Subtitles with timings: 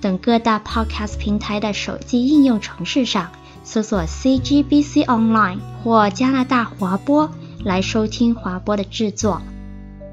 [0.00, 3.30] 等各大 Podcast 平台的手机应用程式上
[3.64, 7.30] 搜索 CGBC Online 或加拿大华播
[7.64, 9.42] 来收听华播的制作。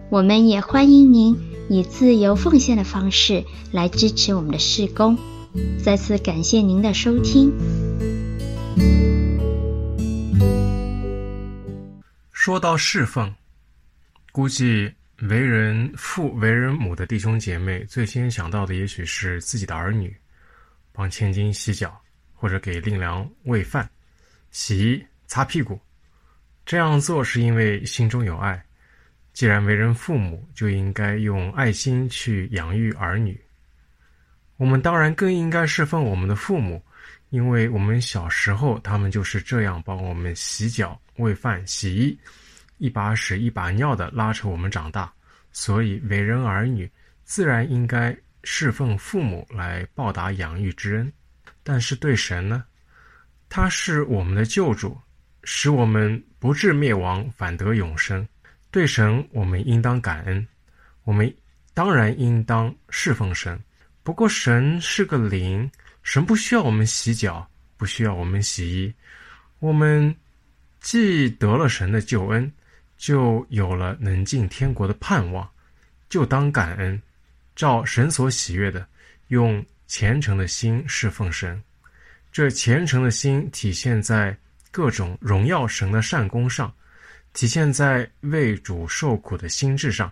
[0.10, 1.38] 我们也欢迎您
[1.70, 5.18] 以自由奉献的方式来支持我们的事工。
[5.84, 7.52] 再次感谢您的收听。
[12.32, 13.34] 说到侍奉。
[14.34, 14.96] 估计
[15.30, 20.14] 为人父、为人母的弟兄姐妹，最先想到的也许是自己的儿女，
[20.92, 21.98] 帮千金洗脚，
[22.34, 23.90] 或者给令郎喂饭、
[24.52, 25.80] 洗衣、擦屁股。
[26.66, 28.62] 这样做是因为心中有爱。
[29.32, 33.40] 既然为人父母，就应该用爱心去养育儿女。
[34.58, 36.84] 我们当然更应该侍奉我们的父母，
[37.30, 42.20] 因为我们小时候他们就是这样帮我们洗脚、喂饭、洗衣。
[42.78, 45.12] 一把屎一把尿的拉扯我们长大，
[45.52, 46.90] 所以为人儿女
[47.24, 51.14] 自然应该侍奉父母来报答养育之恩。
[51.64, 52.66] 但是对神呢，
[53.48, 55.00] 他是我们的救主，
[55.44, 58.28] 使我们不致灭亡，反得永生。
[58.70, 60.46] 对神，我们应当感恩，
[61.04, 61.34] 我们
[61.74, 63.58] 当然应当侍奉神。
[64.04, 65.70] 不过神是个灵，
[66.02, 68.94] 神不需要我们洗脚，不需要我们洗衣。
[69.60, 70.14] 我们
[70.82, 72.52] 既得了神的救恩。
[73.04, 75.46] 就有了能进天国的盼望，
[76.08, 77.02] 就当感恩，
[77.54, 78.88] 照神所喜悦的，
[79.28, 81.62] 用虔诚的心侍奉神。
[82.32, 84.34] 这虔诚的心体现在
[84.72, 86.74] 各种荣耀神的善功上，
[87.34, 90.10] 体现在为主受苦的心志上，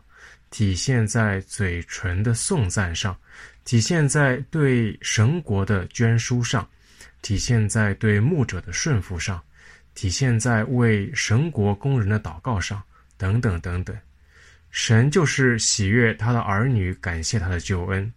[0.50, 3.18] 体现在嘴唇的颂赞上，
[3.64, 6.68] 体现在对神国的捐书上，
[7.22, 9.42] 体现在对牧者的顺服上。
[9.94, 12.82] 体现在为神国工人的祷告上，
[13.18, 13.98] 等等等等，
[14.70, 18.12] 神就是喜悦他的儿女，感谢他的救恩，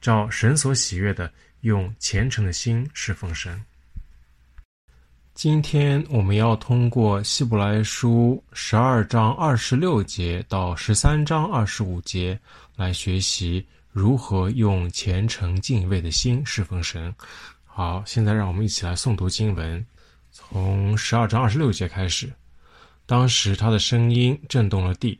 [0.00, 3.62] 照神所喜悦的，用虔诚的心侍奉神。
[5.32, 12.38] 今天我们要通过希伯来书十二章二十六节到十三章二十五节
[12.76, 17.14] 来学习如何用虔诚敬畏的心侍奉神。
[17.64, 19.82] 好，现在让我们一起来诵读经文。
[20.52, 22.28] 从十二章二十六节开始，
[23.06, 25.16] 当时他的声音震动了地，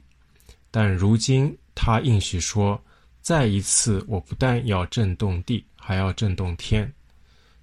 [0.73, 2.83] 但如今他应许说
[3.23, 6.93] ：“再一次，我不但要震动地，还要震动天。”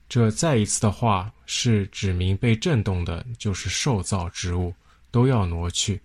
[0.07, 4.73] 这再一次的话是指明被震动的，就是受造之物
[5.11, 6.01] 都要挪去，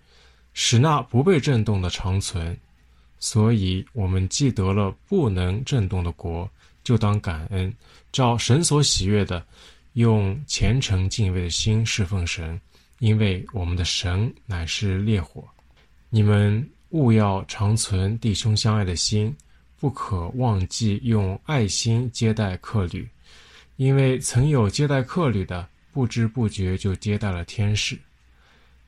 [0.54, 2.58] 使那不被震动的长存。
[3.20, 6.50] 所以，我们既得了不能震动的国，
[6.82, 7.72] 就当感恩，
[8.10, 9.46] 照神所喜悦的。
[9.94, 12.60] 用虔诚敬畏的心侍奉神，
[12.98, 15.44] 因为我们的神乃是烈火。
[16.08, 19.34] 你们务要常存弟兄相爱的心，
[19.78, 23.08] 不可忘记用爱心接待客旅，
[23.76, 27.98] 因为曾有接待客旅的，不知不觉就接待了天使。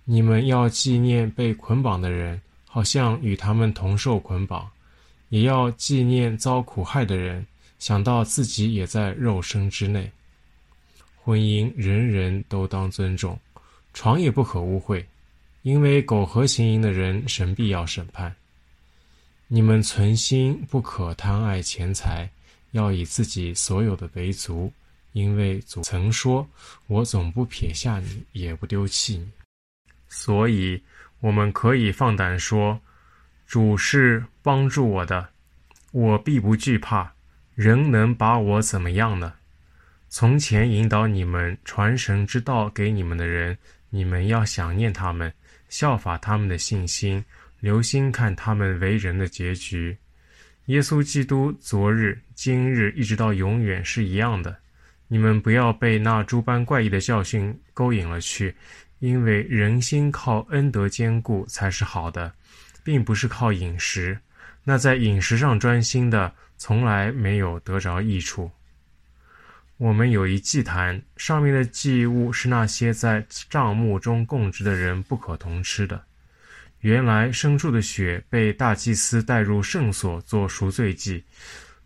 [0.05, 4.71] 你们要纪念被捆绑的人，好像与他们同受捆绑；
[5.31, 7.47] 也要纪念遭苦害的人，
[7.79, 10.11] 想到自己也在肉身之内。
[11.25, 13.41] 婚姻人人都当尊重，
[13.95, 15.03] 床也不可污秽，
[15.63, 18.37] 因为苟合行淫的人，神必要审判。
[19.49, 22.29] 你们存心不可贪爱钱财，
[22.73, 24.71] 要以自己所有的为足，
[25.13, 26.47] 因为主曾说
[26.89, 29.27] ：“我总不撇下你，也不丢弃你。”
[30.11, 30.83] 所以，
[31.21, 32.79] 我们可以放胆说
[33.49, 35.31] ：“主是帮助我的，
[35.93, 37.15] 我必不惧怕，
[37.55, 39.33] 人能把我怎么样呢？”
[40.17, 43.59] 从前引导你们传神之道给你们的人，
[43.91, 45.35] 你们要想念他们，
[45.69, 47.25] 效法他们的信心，
[47.59, 49.97] 留心看他们为人的结局。
[50.67, 54.57] 耶稣基督昨日、今日一直到永远是一样的。
[55.09, 58.55] 你们不要被那诸般怪异的教训勾引了去，
[59.01, 62.33] 因为人心靠恩德坚固才是好的，
[62.85, 64.17] 并不是靠饮食。
[64.63, 68.49] 那在饮食上专心的，从来没有得着益处。
[69.77, 76.01] 我们有一祭坛，上面的祭物是那些在帐幕中供职的人不可同吃的。
[76.81, 81.25] 原来牲畜的血被大祭司带入圣所做赎罪祭，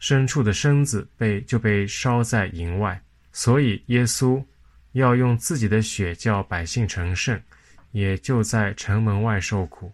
[0.00, 3.00] 牲畜的身子被就被烧在营外。
[3.32, 4.44] 所以耶稣
[4.92, 7.40] 要用自己的血叫百姓成圣，
[7.92, 9.90] 也就在城门外受苦。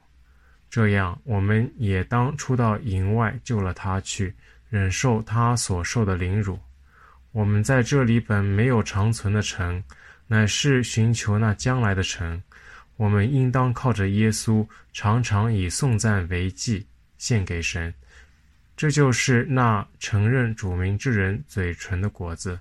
[0.69, 4.35] 这样，我们也当出到营外救了他去，
[4.69, 6.59] 忍受他所受的凌辱。
[7.35, 9.83] 我们在这里本没有长存的城，
[10.29, 12.41] 乃是寻求那将来的城。
[12.97, 16.87] 我们应当靠着耶稣，常常以颂赞为祭
[17.19, 17.93] 献给神。
[18.77, 22.57] 这就是那承认主名之人嘴唇的果子。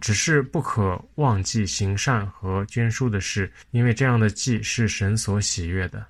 [0.00, 6.04] 只是不可忘记行善和捐输的事，因为这样的祭是神所喜悦的。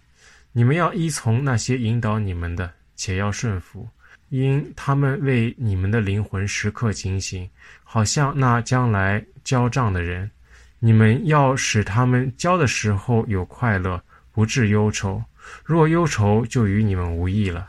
[0.53, 3.87] 你们要依从那些引导你们的，且要顺服。
[4.33, 7.47] 因他们为你们的灵魂时刻警醒，
[7.85, 10.31] 好像那将来交账的人。
[10.79, 14.03] 你们要使他们交的时候有快乐，
[14.33, 15.23] 不致忧愁。
[15.63, 17.69] 若忧愁，就与你们无益了。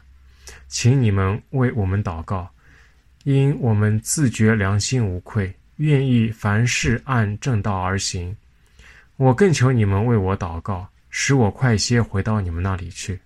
[0.69, 2.49] 请你们为我们祷告，
[3.25, 8.33] 因我们自觉良心无愧，愿意凡事按正道而行。
[9.17, 13.19] 我更求你们为我祷告，使我快些回到你们那里去。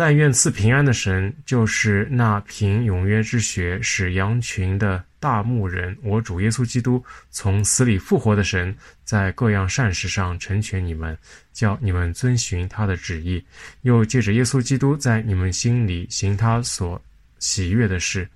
[0.00, 8.74] 但愿赐平安的神，就是那凭永约之血使羊群的大牧人，我主耶稣基督从死里复活的神，
[9.04, 11.14] 在各样善事上成全你们，
[11.52, 13.44] 叫你们遵循他的旨意，
[13.82, 16.98] 又借着耶稣基督在你们心里行他所
[17.38, 18.26] 喜悦的事。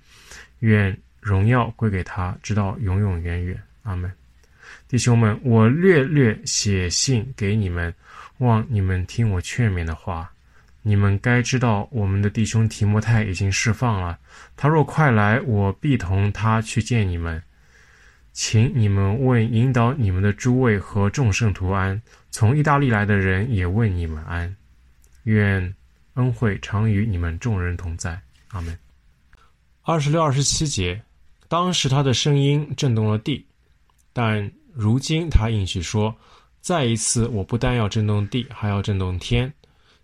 [0.59, 3.59] 愿荣耀归给他，直到永永远远。
[3.81, 4.11] 阿门。
[4.87, 7.91] 弟兄们，我略略写信给你们，
[8.37, 10.31] 望你们听我劝勉的话。
[10.87, 14.19] 你们该知道，我们的弟兄提摩太已经释放了。
[14.55, 17.41] 他若快来，我必同他去见你们。
[18.33, 21.99] 请你们问引导你们的诸位和众圣徒安。
[22.29, 24.55] 从意大利来的人也问你们安。
[25.23, 25.73] 愿
[26.13, 28.21] 恩惠常与你们众人同在。
[28.49, 28.77] 阿门。
[29.81, 31.01] 二十六、二十七节，
[31.47, 33.43] 当时他的声音震动了地，
[34.13, 36.15] 但如今他应许说，
[36.61, 39.51] 再一次，我不但要震动地，还要震动天。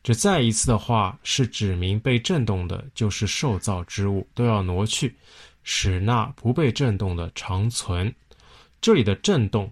[0.04, 5.16] 这再一次的话，是指明被震动的，就是受造之物都要挪去，
[5.62, 8.12] 使那不被震动的长存。
[8.82, 9.72] 这里的震动，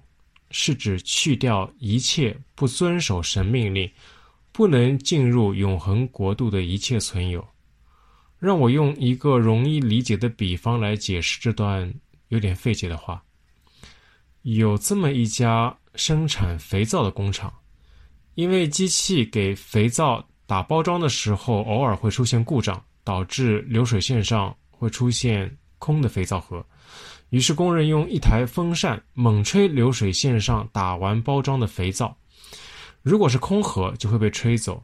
[0.52, 3.90] 是指去掉一切不遵守神命令、
[4.52, 7.44] 不能进入永恒国度的一切存有。
[8.38, 11.92] 让我用一个容易理解的比方来解释这段
[12.28, 13.24] 有点费解的话。
[14.44, 17.52] 有这么一家生产肥皂的工厂。
[18.40, 26.66] 因为机器给肥皂打包装的时候，偶尔会出现故障，导致流水线上会出现空的肥皂盒。
[27.32, 32.16] 于是工人用一台风扇猛吹流水线上打完包装的肥皂，
[33.02, 34.82] 如果是空盒就会被吹走，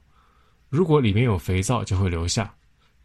[0.67, 2.53] 如果里面有肥皂就会留下。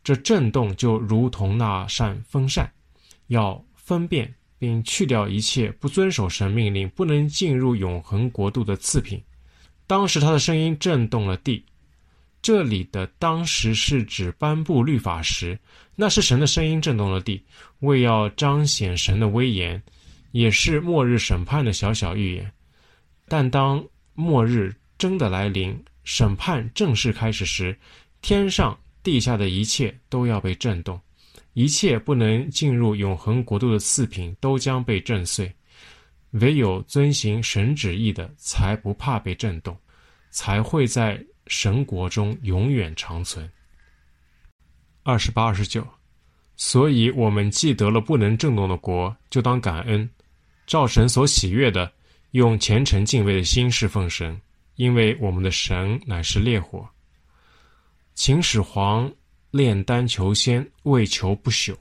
[0.02, 2.69] 这震动就如同那扇风扇，
[3.29, 9.23] 要分辨并去掉一切不遵守神命令、不能进入永恒国度的次品。
[9.90, 11.64] 当时他的声音震动了地，
[12.40, 15.58] 这里的“当时”是指颁布律法时，
[15.96, 17.42] 那是神的声音震动了地，
[17.81, 19.82] 为要彰显神的威严，
[20.31, 22.52] 也是末日审判的小小预言。
[23.26, 23.84] 但当
[24.14, 27.76] 末日真的来临，审判正式开始时，
[28.23, 31.00] 天上地下的一切都要被震动，
[31.54, 35.52] 一切不能进入永恒国度的次品都将被震碎。
[36.32, 39.76] 唯有遵行神旨意的，才不怕被震动，
[40.30, 43.50] 才会在神国中永远长存。
[45.02, 45.84] 二十八、二十九，
[46.56, 50.08] 所以我们既得了不能震动的国，就当感恩，
[50.66, 51.92] 照神所喜悦的，
[52.30, 54.40] 用虔诚敬畏的心侍奉神，
[54.76, 56.88] 因为我们的神乃是烈火。
[58.14, 59.10] 秦始皇
[59.50, 61.75] 炼丹求仙，为求不朽，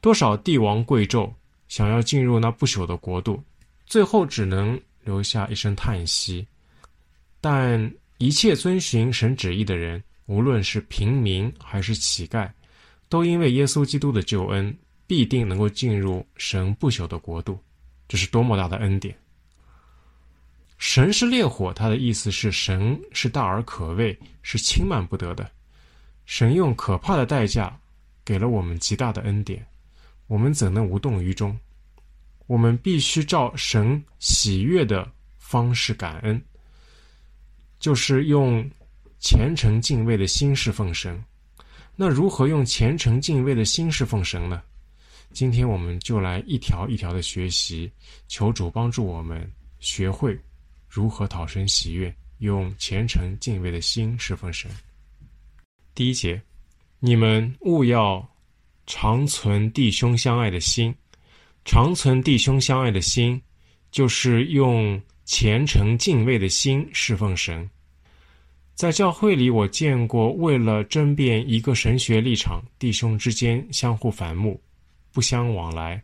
[0.00, 1.32] 多少帝王贵胄
[1.68, 3.40] 想要进入那不朽的国度。
[3.88, 6.46] 最后只能留下一声叹息，
[7.40, 12.50] 但一切遵循神旨意的人，无论是平民还是乞丐，
[13.08, 14.76] 都因为耶稣基督的救恩，
[15.06, 17.58] 必定能够进入神不朽的国度。
[18.06, 19.16] 这是多么大的恩典！
[20.76, 25.50] 神是烈火，他的意思是神是大而可畏，是轻慢不得的。
[26.26, 27.74] 神用可怕的代价
[28.22, 29.66] 给了我们极大的恩典，
[30.26, 31.58] 我们怎能无动于衷？
[32.48, 36.42] 我们必须照神喜悦的方式感恩，
[37.78, 38.68] 就是用
[39.20, 41.22] 虔诚敬畏的心侍奉神。
[41.94, 44.62] 那如何用虔诚敬畏的心侍奉神呢？
[45.32, 47.90] 今天我们就来一条一条的学习，
[48.28, 50.38] 求主帮助我们学会
[50.88, 54.70] 如何讨神喜悦，用虔诚敬畏的心侍奉神。
[55.94, 56.40] 第一节，
[56.98, 58.26] 你们务要
[58.86, 60.94] 常存弟兄相爱的心，
[61.68, 63.38] 长存弟兄相爱的心，
[63.90, 67.68] 就是用虔诚敬畏的心侍奉神。
[68.74, 74.58] 在教会里，我见过为了争辩一个神学立场，弟兄之间相互反目，
[75.12, 76.00] 不相往来；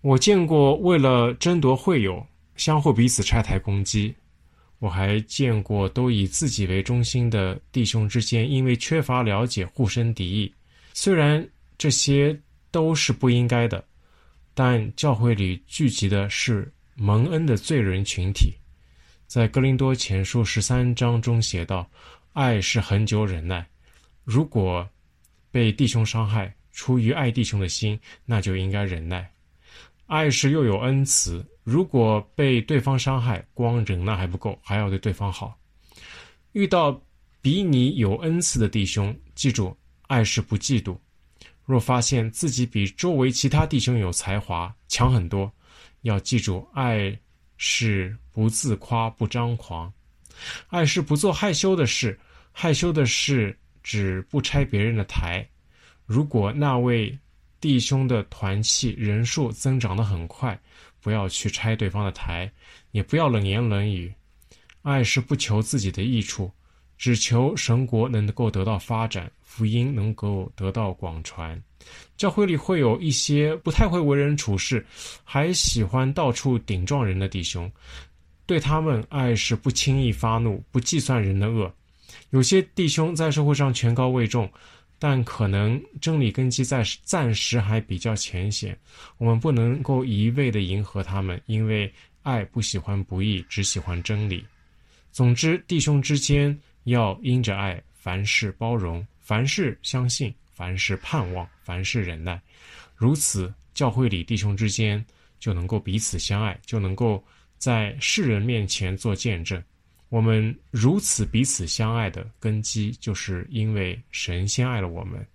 [0.00, 2.26] 我见过为了争夺会友，
[2.56, 4.14] 相互彼此拆台攻击。
[4.78, 10.50] 我还见过都以自己为中心的弟兄之间，因为缺乏了解互生敌意。
[10.94, 12.34] 虽然这些
[12.70, 13.84] 都是不应该的，
[14.54, 18.54] 但教会里聚集的是蒙恩的罪人群体。
[19.26, 21.88] 在哥林多前书十三章中写道
[22.34, 23.66] ：“爱是恒久忍耐。
[24.24, 24.88] 如果
[25.50, 29.30] 被弟兄伤害，出于爱弟兄的心，那就应该忍耐。
[30.06, 35.56] 爱是又有恩慈。”如果被对方伤害，光忍耐还不够，还要对对方好。
[36.50, 37.00] 遇到
[37.40, 39.76] 比你有恩赐的弟兄，记住，
[40.08, 40.98] 爱是不嫉妒。
[41.64, 45.50] 若发现自己比周围其他弟兄有才华，强很多，
[46.02, 47.16] 要记住，爱
[47.56, 49.92] 是不自夸、不张狂。
[50.68, 52.18] 爱是不做害羞的事，
[52.50, 55.46] 害羞的事指不拆别人的台。
[56.04, 57.16] 如果那位
[57.60, 60.58] 弟兄的团契人数增长得很快，
[61.00, 62.50] 不要去拆对方的台，
[62.90, 64.12] 也不要冷言冷语。
[64.82, 66.50] 爱是不求自己的益处，
[66.98, 71.62] 只求神国能够得到发展，福音能够得到广传。
[72.16, 74.84] 教会里会有一些不太会为人处事，
[75.22, 77.70] 还喜欢到处顶撞人的弟兄。
[78.46, 81.70] 对他们，爱是不轻易发怒，不计算人的恶。
[82.30, 84.50] 有些弟兄在社会上权高位重。
[84.98, 88.78] 但可能真理根基在暂时还比较浅显，
[89.18, 91.92] 我们不能够一味的迎合他们，因为
[92.22, 94.46] 爱不喜欢不义，只喜欢真理。
[95.10, 102.38] 总之，弟兄之间要因着爱，凡事包容，凡事相信，凡事盼望，凡事忍耐。
[102.94, 105.02] 如此，教会里弟兄之间
[105.40, 107.24] 就能够彼此相爱，就能够
[107.56, 109.64] 在世人面前做见证。
[110.10, 115.26] 我们如此彼此相爱的根基，就是因为神先爱了我们。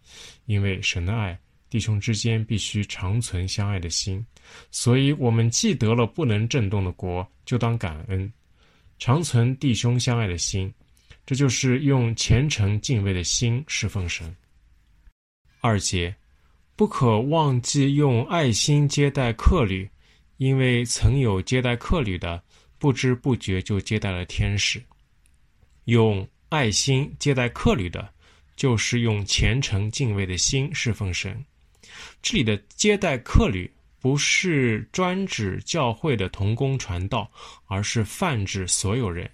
[0.45, 1.35] 因为神的爱，
[1.67, 4.23] 弟兄之间必须长存相爱的心。
[4.69, 8.31] 所以，我们既得了不能震动的国，就当感恩，
[8.99, 10.71] 长存弟兄相爱的心。
[11.27, 14.35] 这就是用虔诚敬畏的心侍奉神。
[15.59, 16.15] 二节，
[16.75, 19.87] 不可忘记用爱心接待客旅，
[20.37, 22.41] 因为曾有接待客旅的。
[22.79, 24.79] 不知不觉就接待了天使，
[25.85, 28.07] 用爱心接待客旅的，
[28.55, 31.43] 就是用虔诚敬畏的心侍奉神。
[32.21, 33.67] 这里的接待客旅
[33.99, 37.27] 不是专指教会的同工传道，
[37.65, 39.27] 而是泛指所有人。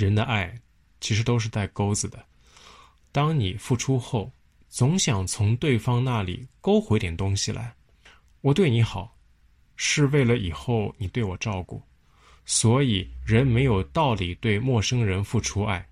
[0.00, 0.58] 人的爱
[0.98, 2.18] 其实都是带钩子的。
[3.12, 4.32] 当你付出后，
[4.70, 7.74] 总想从对方那里勾回点东西来。
[8.40, 9.14] 我对你好，
[9.76, 11.82] 是为了以后你对我照顾。
[12.46, 15.86] 所以，人没有道理对陌生人付出爱，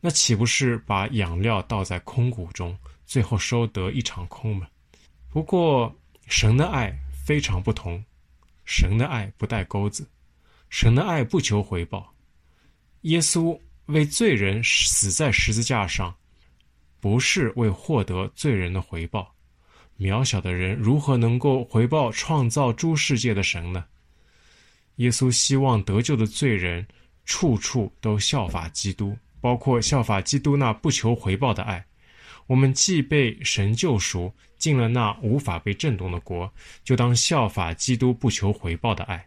[0.00, 4.68] 那岂不是把养料倒在空谷中，最后收得一场空吗？
[5.30, 5.92] 不过，
[6.28, 6.96] 神的爱
[7.26, 8.02] 非常不同，
[8.64, 10.08] 神的爱不带钩子，
[10.70, 12.14] 神的爱不求回报。
[13.08, 16.14] 耶稣为罪人死在十字架上，
[17.00, 19.34] 不是为获得罪人的回报。
[19.98, 23.86] 渺小的人如何能够回报创造诸世界的神呢？
[24.96, 26.86] 耶稣希望得救的罪人
[27.24, 31.82] 处处都效法基督，包括效法基督那不求回报的爱。
[32.46, 36.52] 我们既被神救赎，进了那无法被震动的国，
[36.84, 39.24] 就当效法基督不求回报的爱。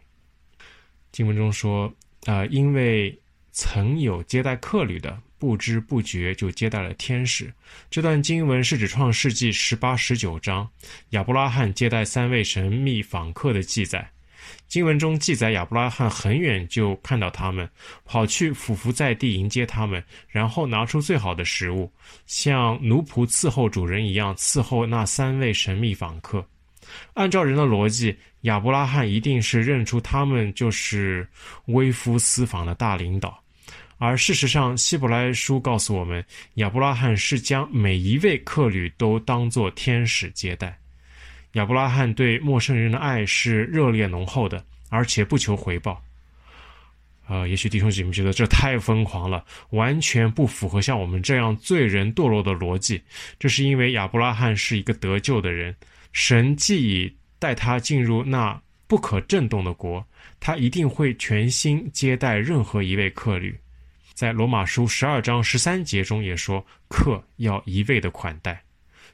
[1.10, 1.92] 经文中说
[2.26, 3.18] ：“啊、因为
[3.52, 7.52] 曾有接待客旅的，不知不觉就接待了天使。”
[7.90, 10.68] 这段经文是指创世纪十八、十九章
[11.10, 14.10] 亚伯拉罕接待三位神秘访客的记载。
[14.66, 17.68] 经文中记载，亚伯拉罕很远就看到他们，
[18.04, 21.92] 跑去俯伏在地迎接他们，然后拿出最好的食物，
[22.26, 26.44] 像奴仆伺候主人一样伺候那三位神秘访客。
[27.14, 31.26] 按照人的逻辑，亚伯拉罕一定是认出他们就是
[31.66, 33.41] 微服私访的大领导，
[34.04, 40.76] 而事实上，希伯来书告诉我们，亚伯拉罕是将每一位客旅都当作天使接待。
[41.52, 46.02] 亚伯拉罕对陌生人的爱是热烈浓厚的，而且不求回报。
[47.28, 53.00] 呃，也许弟兄姐妹觉得这太疯狂了，完全不符合像我们这样罪人堕落的逻辑。
[53.38, 55.72] 这是因为亚伯拉罕是一个得救的人，
[56.12, 60.04] 神既已带他进入那不可震动的国，
[60.40, 63.56] 他一定会全心接待任何一位客旅。
[64.22, 68.62] 在罗马书十二章十三节中也说，客要一味的款待。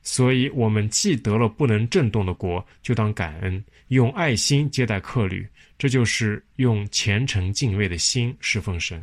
[0.03, 5.49] 所以，我们既得了不能震动的国，就当感恩，用爱心接待客旅，
[5.79, 9.03] 这就是用虔诚敬畏的心侍奉神。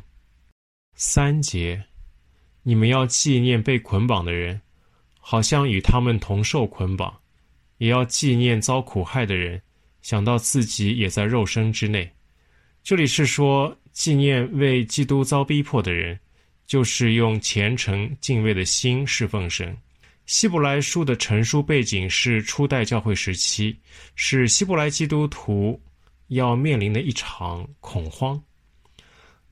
[0.94, 1.84] 三节，
[2.62, 4.62] 你们要纪念被捆绑的人，
[5.20, 7.20] 好像与他们同受捆绑；
[7.80, 9.60] 也要纪念遭苦害的人，
[10.04, 12.08] 想到自己也在肉身之内。
[12.84, 16.20] 这里是说纪念为基督遭逼迫的人，
[16.68, 19.76] 就是用虔诚敬畏的心侍奉神。
[20.26, 23.74] 希伯来书的成书背景是初代教会时期，
[24.16, 25.82] 是希伯来基督徒
[26.28, 28.40] 要面临的一场恐慌。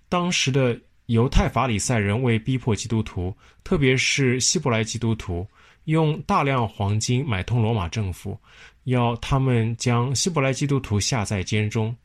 [0.09, 3.33] 当时的犹太法利赛人为逼迫基督徒，
[3.63, 5.47] 特别是希伯来基督徒，
[5.85, 8.37] 用大量黄金买通罗马政府，
[8.83, 11.95] 要他们将希伯来基督徒下在监中，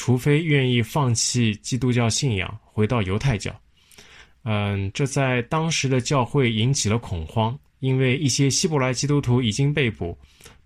[0.00, 3.54] 除非愿意放弃基督教信仰，回到犹太教。
[4.44, 7.54] 嗯，这在当时的教会引起了恐慌。
[7.80, 10.16] 因为一些希伯来基督徒已经被捕，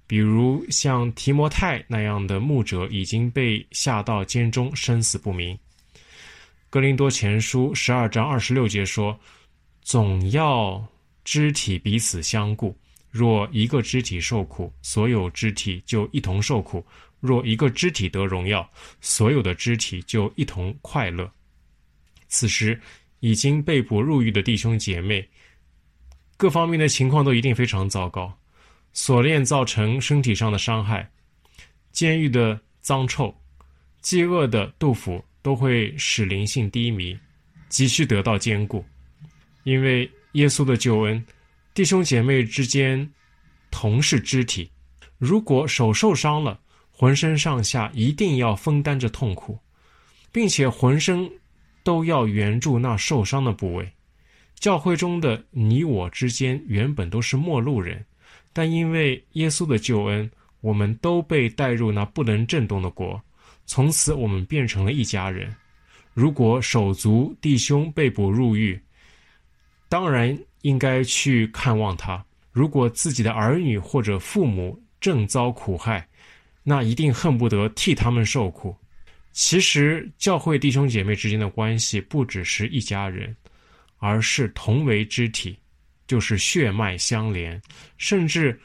[0.06, 5.58] 比如像提摩太那样的牧者已经被下到监中，生死不明。
[6.70, 9.18] 哥林多前书十二章二十六节说
[9.82, 10.80] ：“总要
[11.24, 12.76] 肢体彼此相顾，
[13.10, 16.80] 若一个肢体受苦，所有肢体就一同受苦；
[17.26, 21.32] 若一个肢体得荣耀，所有的肢体就一同快乐。”
[22.28, 22.78] 此时
[23.20, 25.26] 已经被捕入狱的弟兄姐妹。
[26.36, 28.38] 各方面的情况都一定非常糟糕，
[28.92, 31.10] 锁链造成身体上的伤害，
[31.92, 33.34] 监狱的脏臭，
[34.02, 37.18] 饥饿的杜甫都会使灵性低迷，
[37.70, 38.84] 急需得到坚固。
[39.62, 41.24] 因为耶稣的救恩，
[41.72, 43.10] 弟兄姐妹之间
[43.70, 44.70] 同是肢体，
[45.16, 46.60] 如果手受伤了，
[47.04, 49.58] 浑身上下一定要分担着痛苦，
[50.32, 51.30] 并且浑身
[51.82, 53.86] 都要援助那受伤的部位。
[54.54, 58.02] 教会中的你我之间原本都是陌路人，
[58.54, 60.30] 但因为耶稣的救恩，
[60.62, 63.20] 我们都被带入那不能震动的国，
[63.66, 65.54] 从此我们变成了一家人。
[66.14, 68.80] 如果手足弟兄被捕入狱，
[69.90, 76.08] 当然应该去看望他；如果自己的儿女或者父母正遭苦害，
[76.64, 78.76] 那一定恨不得替他们受苦。
[79.30, 83.36] 其实，教会弟兄姐妹之间的关系不只是一家人。
[83.98, 85.58] 而是同为肢体，
[86.06, 87.58] 就是血脉相连，
[87.96, 88.60] 甚至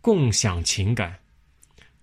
[0.00, 1.18] 共享情感。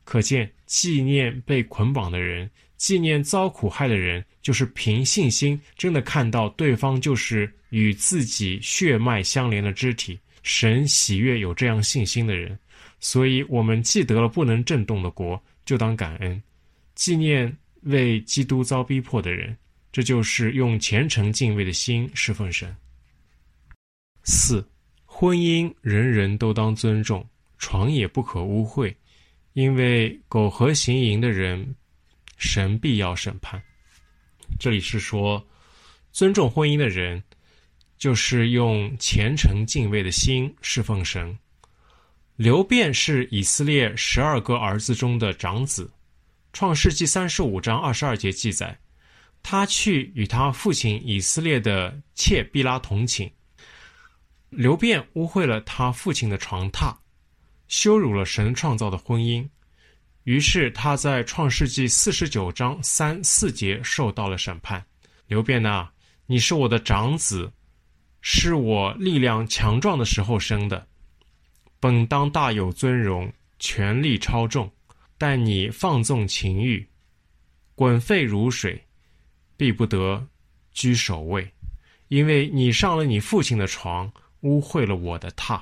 [0.04, 10.20] 可见，纪念被捆绑的人，纪念遭苦害的人，就是凭信心真的看到对方就是与自己血脉相连的肢体。
[10.44, 12.60] 神喜悦有这样信心的人，
[13.08, 16.42] 所以我们既得了不能震动的国，就当感恩，
[16.96, 19.56] 纪念为基督遭逼迫的人。
[19.92, 22.76] 这就是用虔诚敬畏的心侍奉神。
[24.24, 24.68] 四，
[25.06, 27.24] 婚姻人人都当尊重，
[27.60, 28.92] 床也不可污秽，
[29.54, 31.76] 因为苟合行淫的人，
[32.38, 33.62] 神必要审判。
[34.60, 35.48] 这里是说，
[36.12, 37.22] 尊重婚姻的人，
[38.00, 41.38] 就是用虔诚敬畏的心侍奉神。
[42.36, 45.86] 流便是以色列十二个儿子中的长子，
[46.52, 48.78] 《创世记》三十五章二十二节记载。
[49.42, 53.32] 他去与他父亲以色列的妾毕拉同寝，
[54.50, 56.94] 流便污秽了他父亲的床榻，
[57.70, 59.48] 羞辱了神创造的婚姻，
[60.24, 64.84] 于是他在创世纪四十九章三四节受到了审判。
[65.28, 65.88] 流便呐，
[66.26, 67.50] 你是我的长子，
[68.20, 70.86] 是我力量强壮的时候生的，
[71.80, 74.72] 本当大有尊荣，权力超重，
[75.18, 76.88] 但你放纵情欲，
[77.76, 78.82] 滚沸如水。
[79.58, 80.28] 必不得
[80.74, 81.50] 居首位，
[82.10, 84.12] 因为你上了你父亲的床，
[84.42, 85.62] 污秽了我的榻。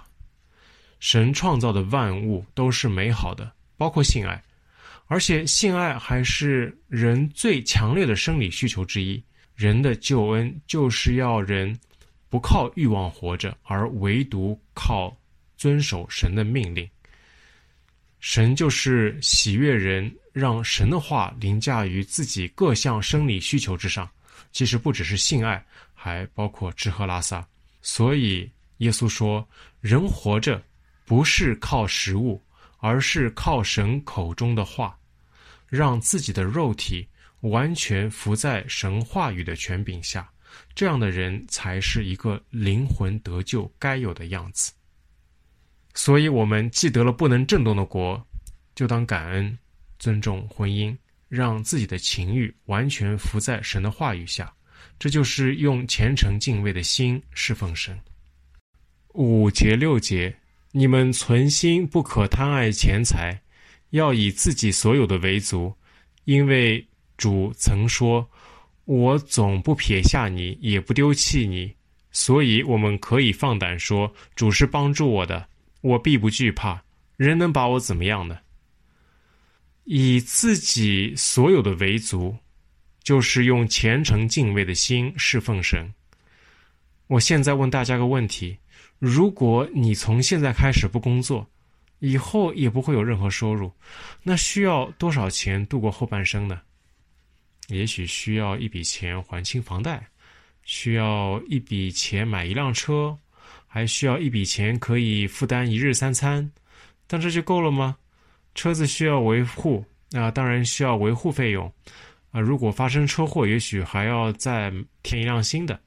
[0.99, 4.43] 神创造的万物都是美好的，包括性爱，
[5.05, 9.23] 而且性爱还是人最强烈的生理需求之一。
[9.53, 11.79] 人的救恩就是要人
[12.29, 15.15] 不靠欲望活着，而唯独靠
[15.63, 16.89] 遵守神的命令。
[18.19, 20.13] 神就是喜悦人。
[20.33, 24.09] 让神的话凌驾于自己各项生理需求之上，
[24.51, 27.47] 其实不只是性爱，还包括吃喝拉撒。
[27.83, 29.47] 所以耶稣说，
[29.79, 30.59] 人活着
[31.05, 32.41] 不是靠食物，
[32.79, 34.97] 而是靠神口中的话，
[35.67, 37.07] 让自己的肉体
[37.41, 40.27] 完全服在神话语的权柄下，
[40.73, 44.73] 这样的人才是一个灵魂得救该有的样子。
[45.93, 48.25] 所以，我们既得了不能震动的国，
[48.75, 49.57] 就当感恩。
[49.99, 50.93] 尊重婚姻，
[51.29, 54.53] 让自己的情欲完全服在神的话语下，
[54.99, 57.97] 这就是用虔诚敬畏的心侍奉神。
[59.13, 60.35] 五节六节，
[60.71, 63.39] 你们存心不可贪爱钱财，
[63.91, 65.73] 要以自己所有的为足，
[66.25, 68.29] 因为主曾说
[68.83, 71.73] ：“我总不撇下你，也不丢弃你。”
[72.11, 75.47] 所以，我们可以放胆说：“主是帮助我的，
[75.83, 76.83] 我必不惧怕。
[77.15, 78.39] 人能把我怎么样呢？”
[79.85, 82.35] 以自己所有的为足，
[83.03, 85.93] 就是用虔诚敬畏的心侍奉神。
[87.07, 88.57] 我现在问大家个问题：
[88.97, 91.47] 如果你从现在开始不工作，
[91.99, 93.71] 以后也不会有任何收入，
[94.23, 96.61] 那需要多少钱度过后半生呢？
[97.67, 100.07] 也许需要一笔钱还清房贷。
[100.65, 103.17] 需要一笔钱买一辆车，
[103.73, 106.47] 还需要一笔钱可以负担一日三餐，
[107.07, 107.97] 但这就够了吗？
[108.53, 111.73] 车子需要维护，那、当然需要维护费用，
[112.29, 115.79] 啊、如果发生车祸，也许还要再添一辆新的，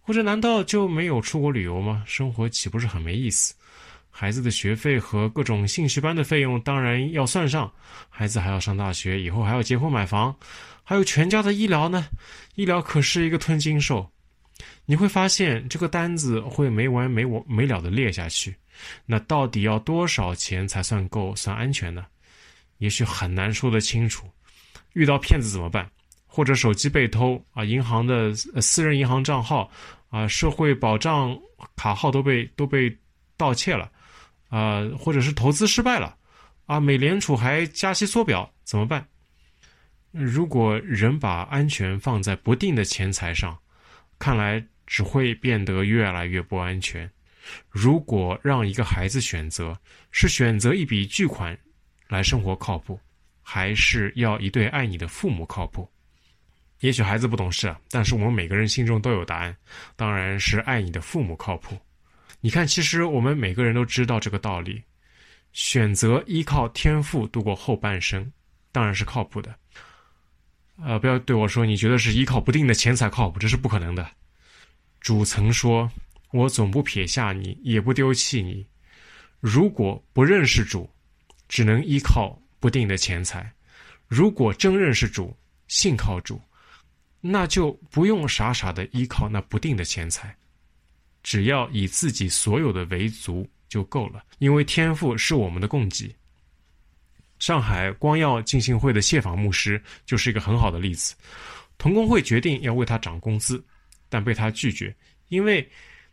[0.00, 2.02] 或者难道就没有出国旅游吗？
[2.04, 3.54] 生活岂不是很没意思？
[4.10, 7.72] 孩子的学费和各种兴趣班的费用当然要算上，
[8.08, 10.34] 孩子还要上大学，以后还要结婚买房。
[10.82, 12.08] 还有全家的医疗呢，
[12.56, 14.10] 医疗可是一个吞金兽，
[14.84, 18.54] 你会发现这个单子会没完没完没了的列下去。
[19.04, 22.06] 那到底要多少钱才算够算安全呢？
[22.78, 24.28] 也许很难说得清楚。
[24.92, 25.90] 遇到骗子怎么办？
[26.26, 29.70] 或者手机被偷啊，银行的私人银行账号
[30.10, 31.34] 啊，社会保障
[31.76, 32.94] 卡号都被都被
[33.36, 33.90] 盗窃了
[34.48, 36.14] 啊，或者是投资失败了
[36.66, 39.06] 啊，美联储还加息缩表怎么办？
[40.12, 43.56] 如果人把安全放在不定的钱财上，
[44.18, 47.10] 看来只会变得越来越不安全。
[47.70, 49.78] 如果让一个孩子选择，
[50.10, 51.56] 是选择一笔巨款
[52.08, 52.98] 来生活靠谱，
[53.42, 55.88] 还是要一对爱你的父母靠谱？
[56.80, 59.56] 也许孩子不懂事，但是我们每个人心中都有答案，
[59.96, 61.78] 当然是爱你的父母靠谱。
[62.40, 64.82] 你看，其实我们每个人都知道这个道理，
[65.52, 68.30] 选择依靠天赋度过后半生，
[68.72, 69.54] 当然是靠谱的。
[70.82, 74.06] 呃，不要对我说，你觉得是依靠不定的钱财靠谱，这是不可能的。
[75.00, 75.90] 主曾说
[76.32, 78.66] ：“我总不撇下你，也不丢弃你。”
[79.40, 80.88] 如果不认识主，
[81.48, 83.40] 只能依靠不定的钱财；
[84.08, 85.36] 如果真认识主，
[85.68, 86.40] 信靠主，
[87.20, 90.36] 那就不用傻傻的依靠那不定的钱财，
[91.22, 96.14] 只要以自己所有的为足就够了，因为天赋是我们的供给。
[97.46, 101.14] 上海光耀浸信会的谢访牧师就是一个很好的例子。
[101.78, 103.64] 同工会决定要为他涨工资，
[104.08, 104.92] 但被他拒绝，
[105.28, 105.64] 因为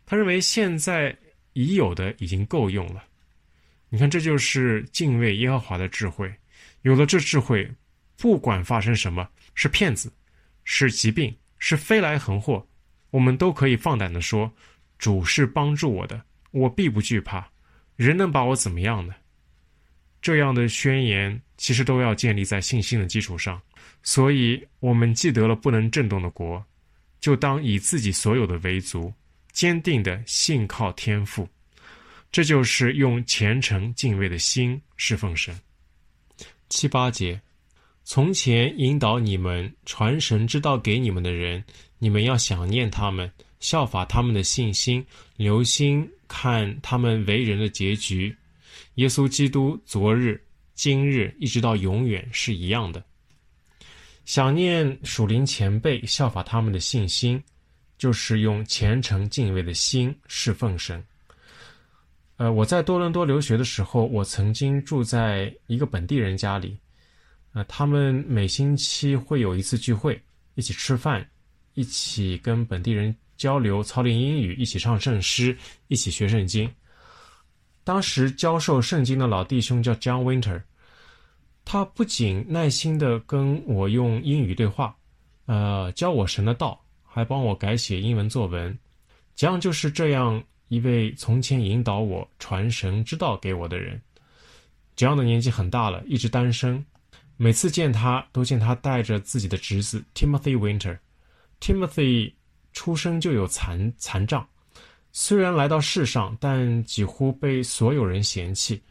[0.06, 1.12] 他认为现在
[1.54, 3.02] 已有的已经够用了。
[3.88, 6.32] 你看，这就是敬畏耶和华的智慧。
[6.82, 7.68] 有了这智慧，
[8.16, 10.12] 不管发生什么，是骗子，
[10.62, 12.64] 是疾病，是飞来横祸，
[13.10, 14.48] 我们都可以放胆的说
[14.98, 17.44] ：“主是帮助我的，我必不惧怕。
[17.96, 19.12] 人能把我怎么样呢？”
[20.24, 23.60] 这样的宣言其实都要建立在信心的基础上，
[24.02, 26.64] 所以我们既得了不能震动的国，
[27.20, 29.12] 就当以自己所有的为足，
[29.52, 31.46] 坚定的信靠天父，
[32.32, 35.54] 这就是用虔诚敬畏的心侍奉神。
[36.70, 37.38] 七八节，
[38.02, 41.62] 从前引导你们传神之道给你们的人，
[41.98, 45.04] 你们要想念他们，效法他们的信心，
[45.36, 48.34] 留心看他们为人的结局。
[48.94, 50.40] 耶稣基督昨日、
[50.74, 53.04] 今日一直到永远是一样的。
[54.24, 57.42] 想念属灵前辈，效法他们的信心，
[57.98, 61.04] 就是用虔诚敬畏的心侍奉神。
[62.36, 66.78] 呃，我在多伦多留学的时候，我曾经住在一个本地人家里。
[67.52, 70.20] 呃，他们每星期会有一次聚会，
[70.54, 71.28] 一起吃饭，
[71.74, 75.56] 一起跟本地人交流、操练英语，一起唱圣诗，
[75.88, 76.70] 一起学圣经。
[77.84, 80.62] 当时教授圣经的老弟兄叫 John Winter，
[81.64, 84.96] 他不仅耐心地跟我用英语对话，
[85.46, 88.76] 呃，教我神的道，还帮我改写英文作文。
[89.36, 94.00] John 就是这样一位从前引导我传神之道给我的人。
[94.96, 96.84] John 的年纪很大了，一直单身。
[97.36, 100.98] 每次见他，都见他带着自己的侄子 Timothy Winter。
[101.60, 102.32] Timothy
[102.72, 104.46] 出生就有残残障。
[105.16, 108.82] 虽然来到世上，但几乎被所有人嫌弃，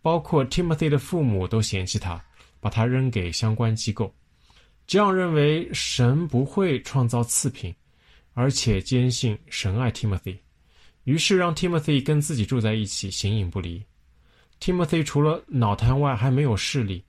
[0.00, 2.18] 包括 Timothy 的父母都嫌弃他，
[2.60, 4.12] 把他扔给相关机构。
[4.86, 7.74] 这样认为神不会创造次品，
[8.32, 10.38] 而且坚信神爱 Timothy，
[11.04, 13.84] 于是让 Timothy 跟自己住在一起，形影不离。
[14.58, 17.04] Timothy 除了脑瘫外还没有视力，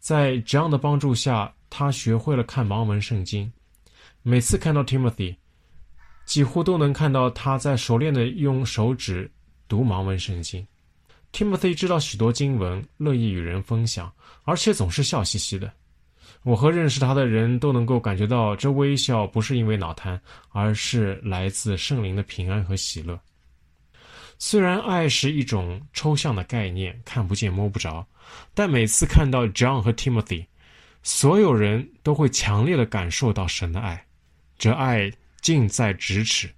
[0.00, 3.52] 在 John 的帮助下，他学会了看盲文圣经。
[4.22, 5.36] 每次看到 Timothy，
[6.24, 9.30] 几乎都能看到他在熟练地用手指
[9.68, 10.66] 读盲文圣经。
[11.32, 14.12] Timothy 知道许多经文，乐意与人分享，
[14.44, 15.72] 而且总是笑嘻嘻的。
[16.42, 23.18] 我和认识他的人都能够感觉到，这微笑不是因为脑瘫，而是来自圣灵的平安和喜乐。
[24.38, 28.04] 虽然爱是一种抽象的概念，看不见摸不着，
[28.54, 30.44] 但每次看到 John 和 Timothy，
[31.02, 34.04] 所有人都会强烈的感受到神的爱。
[34.58, 35.10] 这爱
[35.42, 36.48] 近在咫尺，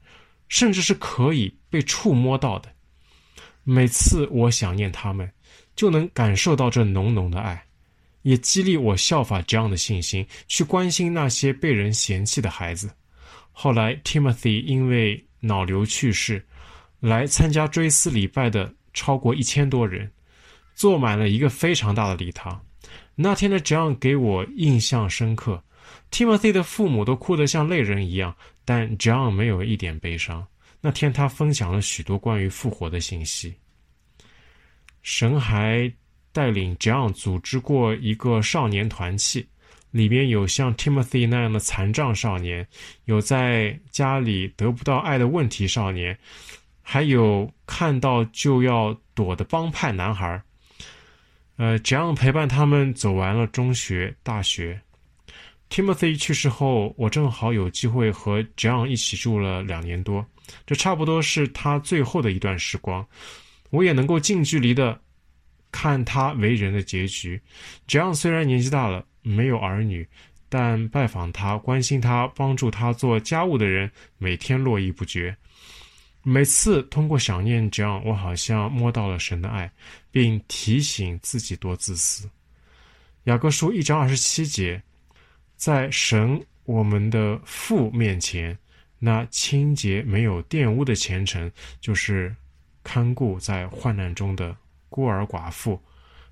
[0.49, 2.71] 甚至是可以被触摸到的。
[3.65, 5.29] 每次我想念他们，
[5.75, 7.61] 就能感受到这浓浓的爱。
[8.23, 12.91] 也激励我效法这样的信心，去关心那些被人嫌弃的孩子。
[13.53, 16.43] 后来，Timothy 因为脑瘤去世，
[17.01, 20.11] 来参加追思礼拜的超过一千多人，
[20.75, 22.59] 坐满了一个非常大的礼堂。
[23.15, 25.63] 那天的 John 给我印象深刻
[26.15, 28.33] ，Timothy 的父母都哭得像泪人一样，
[28.65, 30.47] 但 John 没有一点悲伤。
[30.81, 33.53] 那天他分享了许多关于复活的信息。
[35.03, 35.93] 神还
[36.31, 39.45] 带领 John 组织过一个少年团契，
[39.91, 42.65] 里面有像 Timothy 那样的残障少年，
[43.07, 46.17] 有在家里得不到爱的问题少年，
[46.81, 50.41] 还有看到就要躲的帮派男孩。
[51.57, 54.81] 呃，John 陪伴他们走完了中学、大学。
[55.71, 60.25] Timothy 去世后，我正好有机会和 John 一起住了两年多，
[60.67, 63.07] 这差不多是他最后的一段时光，
[63.71, 65.01] 我也能够近距离的。
[65.73, 67.43] 看他为人的结局
[67.89, 70.07] ，John 虽然年纪大了，没有儿女，
[70.49, 75.37] 但拜访他、关心他、帮助他做家务的人，每天络绎不绝。
[76.23, 79.69] 每次通过想念 John，，我好像摸到了神的爱，
[80.13, 82.31] 并提醒自己多自私。
[83.25, 84.81] 雅各书一章二十七节，
[85.65, 88.55] 在神我们的父面前，
[88.99, 91.51] 那清洁没有玷污的虔诚，
[91.81, 92.37] 就是
[92.83, 94.55] 看顾在患难中的。
[94.91, 95.83] 孤儿寡妇，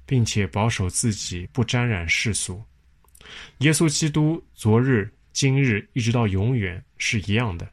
[0.04, 2.62] 并且保守自己不沾染世俗。
[3.60, 7.66] 耶稣基督昨日、今日一直到永远是一样的，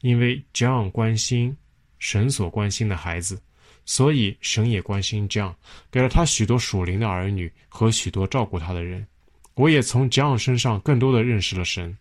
[0.00, 1.56] 因为 John 关心
[2.00, 3.40] 神所关心的孩子，
[3.84, 5.54] 所以神也关心 John，
[5.88, 9.06] 给了他许多属灵的儿女和许多照顾他的人。
[9.56, 11.96] 我也从 John 身上更多的认识了神，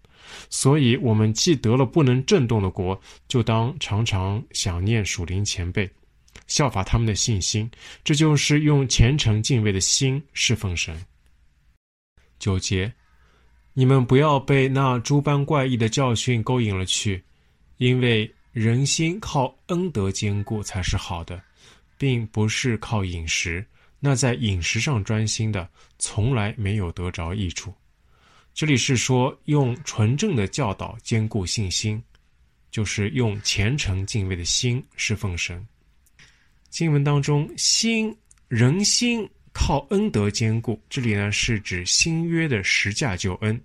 [0.49, 5.89] 所以我们既得了不能震动的国，就当常常想念属灵前辈。
[6.47, 7.71] 效法他们的信心，
[8.03, 10.95] 这就是用虔诚敬畏的心侍奉神。
[12.37, 12.93] 九节，
[13.73, 17.23] 你们不要被那诸般怪异的教训勾引了去，
[17.77, 21.41] 因为人心靠恩德坚固才是好的，
[21.97, 23.65] 并不是靠饮食。
[23.99, 27.73] 那在饮食上专心的，从来没有得着益处。
[28.53, 32.01] 这里是说用纯正的教导坚固信心，
[32.71, 35.65] 就是用虔诚敬畏的心侍奉神。
[36.69, 38.15] 经文当中，心
[38.47, 43.59] 人心靠恩德坚固，这里呢是指新约的十架救恩。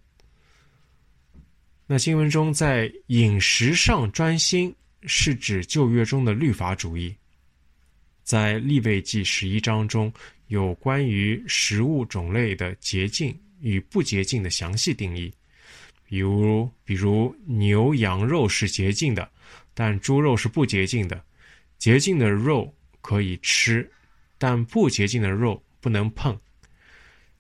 [1.87, 7.15] 那经文中在饮食上专心，是指旧约中的律法主义。
[8.23, 10.13] 在利未记十一章中
[10.49, 15.33] 有关于食物种类的洁净与不洁净的详细定义，
[16.07, 19.31] 比如，比如牛羊肉是洁净的，
[19.75, 21.23] 但猪肉是不洁净的，
[21.79, 22.73] 洁净的肉。
[23.03, 23.91] 可以吃，
[24.37, 26.39] 但不洁净的肉不能碰。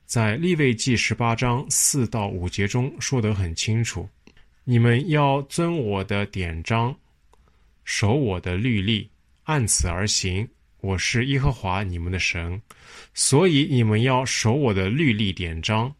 [0.06, 4.08] 在利未记十八章四到五节中说得很清楚：
[4.64, 6.98] 你们要遵我的典章，
[7.84, 9.06] 守我的律例，
[9.42, 10.48] 按此而行。
[10.80, 12.60] 我是耶和华你们的神，
[13.12, 15.94] 所以你们要守我的律例典章。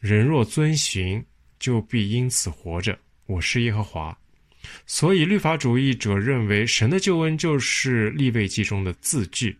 [0.00, 1.24] 人若遵循，
[1.58, 2.98] 就必因此活着。
[3.26, 4.16] 我是耶和华。
[4.86, 9.54] 所以，律法主义者认为神的救恩就是利未记中的字句，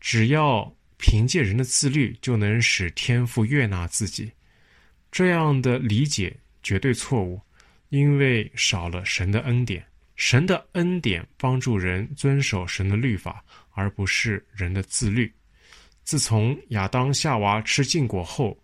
[0.00, 4.30] 只要凭借人的自律就能使天父悦纳自己。
[5.12, 7.38] 这样的理解绝对错误，
[7.90, 9.84] 因为少了神的恩典。
[10.18, 15.32] 神的恩典帮助人遵守神的律法，而不是人的自律。
[16.02, 18.58] 自从亚当夏娃吃禁果后，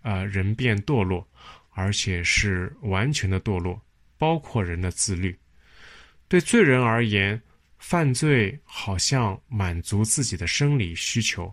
[0.00, 1.28] 呃，人便堕落，
[1.70, 3.80] 而且是完全的堕落。
[4.16, 5.38] 包括人的自律，
[6.26, 7.40] 对罪人而言，
[7.78, 11.52] 犯罪好像满足自己的生理需求。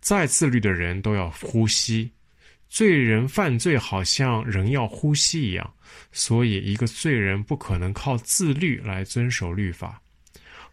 [0.00, 2.10] 再自律的人都要呼吸，
[2.70, 5.74] 罪人犯罪好像人要呼吸一样。
[6.10, 10.00] 所以，一个罪人不可能靠自律来遵守律法。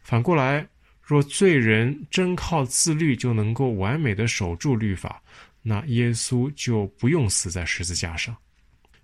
[0.02, 0.66] 反过来，
[1.02, 5.22] 若罪人真靠自律就能够完美的守住律法，
[5.62, 8.34] 那耶稣就不用死在十字架上。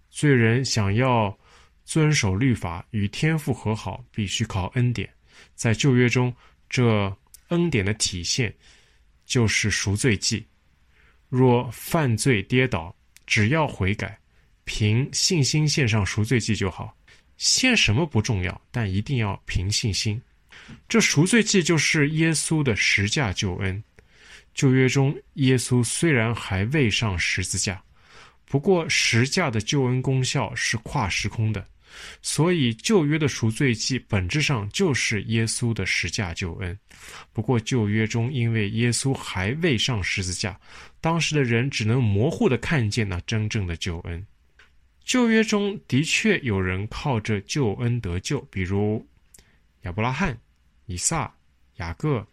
[0.10, 1.38] 罪人想要。
[1.86, 5.10] 遵守律法与天父和好，必须靠恩典。
[5.54, 6.34] 在旧约中，
[6.70, 7.14] 这
[7.50, 8.56] 恩典的体现
[9.26, 10.48] 就是赎罪祭。
[11.36, 14.16] 若犯罪跌倒，只要悔改，
[14.66, 16.96] 凭信心献上赎罪祭就好。
[17.38, 20.22] 献什么不重要，但一定要凭信心。
[20.88, 23.84] 这赎罪祭就是耶稣的十架救恩。
[24.54, 27.82] 旧约中，耶稣虽然还未上十字架，
[28.46, 31.68] 不过十架的救恩功效是跨时空的，
[32.22, 36.78] 所以旧约的赎罪祭本质上就是耶稣的十架救恩。
[37.32, 40.60] 不过旧约中，因为耶稣还未上十字架，
[41.02, 44.26] 当时的人只能模糊地看见那真正的救恩。
[45.04, 49.06] 旧约中的确有人靠着救恩得救，比如
[49.82, 50.38] 亚伯拉罕、
[50.86, 51.34] 以撒、
[51.76, 52.26] 雅各、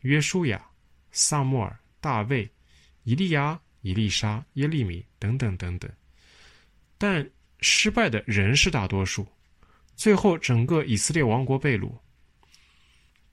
[0.00, 0.64] 约书亚。
[1.12, 2.48] 撒母耳、大卫、
[3.02, 5.90] 以利亚、以利沙、耶利米等等等等，
[6.96, 7.28] 但
[7.60, 9.26] 失败的仍是大多数。
[9.96, 11.92] 最后，整个以色列王国被掳。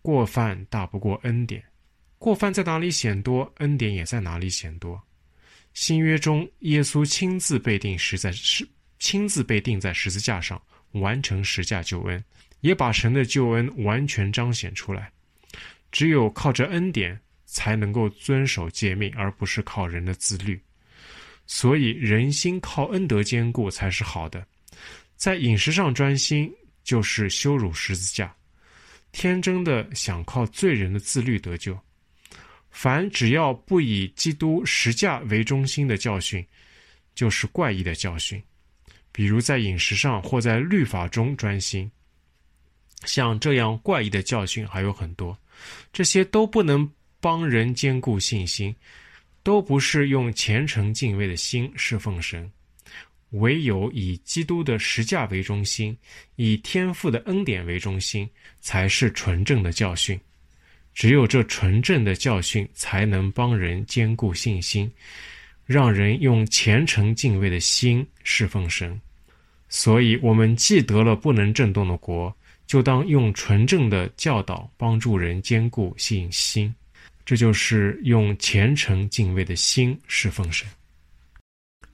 [0.01, 1.63] 过犯大不过恩典，
[2.17, 5.01] 过犯在哪里显多，恩典也在哪里显多。
[5.73, 8.67] 新约中，耶稣亲自被定十在十，
[8.99, 10.61] 亲自被定在十字架上，
[10.91, 12.23] 完成十架救恩，
[12.61, 15.11] 也把神的救恩完全彰显出来。
[15.91, 17.19] 只有靠着恩典。
[17.49, 20.61] 才能够遵守诫命，而不是靠人的自律。
[21.47, 24.45] 所以人心靠恩德坚固才是好的。
[25.15, 28.31] 在饮食上专心，就是羞辱十字架。
[29.11, 31.75] 天真的想靠罪人的自律得救。
[32.69, 36.45] 凡只要不以基督十架为中心的教训，
[37.15, 38.39] 就是怪异的教训。
[39.11, 41.89] 比如在饮食上或在律法中专心，
[43.05, 45.35] 像这样怪异的教训还有很多，
[45.91, 46.87] 这些都不能。
[47.19, 48.73] 帮人坚固信心，
[49.47, 52.51] 都不是用虔诚敬畏的心侍奉神，
[53.29, 55.97] 唯有以基督的十架为中心，
[56.35, 58.29] 以天父的恩典为中心，
[58.59, 60.19] 才是纯正的教训。
[60.93, 64.91] 只有这纯正的教训，才能帮人坚固信心，
[65.65, 68.99] 让人用虔诚敬畏的心侍奉神。
[69.69, 76.75] 所以，我们既得了不能震动的国，就当用纯正的教导帮助人坚固信心。
[77.27, 80.65] 这就是用虔诚敬畏的心侍奉神。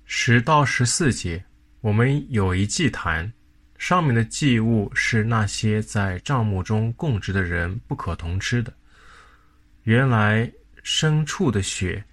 [0.06, 1.44] 十到十四节，
[1.82, 3.34] 我们有一祭坛，
[3.80, 8.72] 上面的祭物是那些在帐幕中供职的人不可同吃的。
[9.86, 10.48] 原来
[10.84, 12.04] 牲畜的血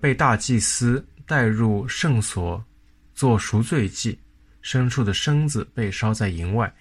[0.00, 2.64] 被大祭司带入圣所
[3.12, 4.16] 做赎罪祭，
[4.62, 6.72] 牲畜的身子被烧在营外，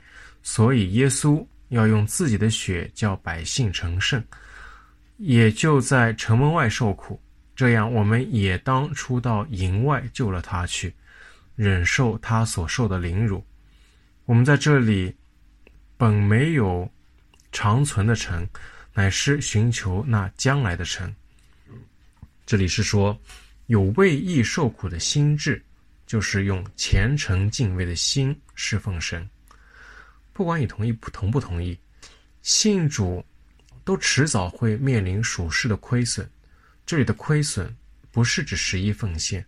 [0.43, 4.23] 所以耶稣要用自己的血叫百姓成圣。
[5.17, 7.19] 也就在城门外受苦，
[7.55, 10.93] 这样我们也当出到营外救了他去，
[11.55, 13.43] 忍受他所受的凌辱。
[14.25, 15.15] 我们在这里
[15.97, 16.87] 本没有
[17.51, 18.47] 长存的城，
[18.93, 21.11] 乃是寻求那将来的城。
[22.45, 23.19] 这里是说
[23.65, 25.59] 有为义受苦的心志，
[26.05, 29.27] 就是用虔诚敬畏的心侍奉神。
[30.31, 31.75] 不管你同意不同不同意，
[32.43, 33.25] 信主。
[33.87, 36.29] 都迟早会面临属世的亏损，
[36.85, 37.73] 这里的亏损
[38.11, 39.45] 不是指十一奉献，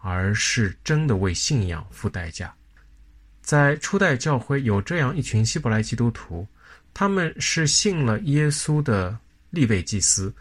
[0.00, 2.54] 而是真的为信仰付代价。
[3.42, 6.46] 在初代教会有这样一群希伯来基督徒，
[6.94, 9.18] 他们是信了耶稣的
[9.50, 10.32] 立位祭司，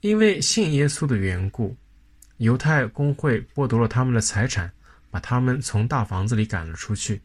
[0.00, 1.76] 因为信耶稣的缘故，
[2.38, 4.72] 犹太公会剥夺了他们的财产，
[5.10, 7.20] 把他们从大房子里赶了出去。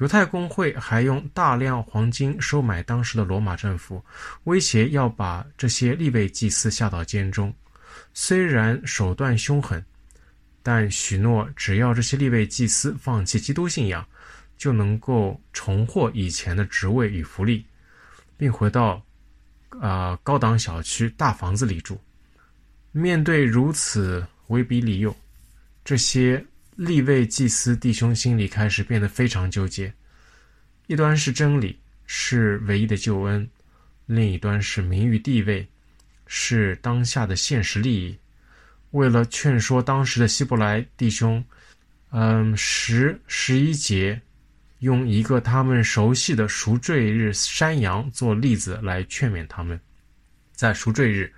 [0.00, 4.02] 犹太公会还用大量黄金收买当时的罗马政府，
[4.44, 7.52] 威胁要把这些立位祭司下到监中。
[8.14, 9.84] 虽然手段凶狠，
[10.62, 14.02] 但许诺只要这些立位祭司放弃基督信仰，
[14.56, 17.66] 就能够重获以前的职位与福利，
[18.38, 18.92] 并回到
[19.68, 22.00] 啊、呃、高档小区大房子里住。
[22.90, 25.14] 面对如此威逼利诱，
[25.84, 26.42] 这些。
[26.80, 29.92] 利位祭司弟兄心里开始变得非常纠结，
[30.86, 33.46] 一端是真理，是唯一的救恩；
[34.06, 35.68] 另一端是名誉地位，
[36.26, 38.18] 是当下的现实利益。
[38.92, 41.44] 为了劝说当时的希伯来弟兄，
[42.12, 44.18] 嗯，十十一节
[44.78, 49.78] 用一个他们熟悉的赎罪日山羊做例子来劝勉他们，
[50.54, 51.30] 在赎罪日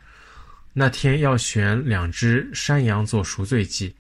[0.73, 3.93] 那天要选两只山羊做赎罪祭。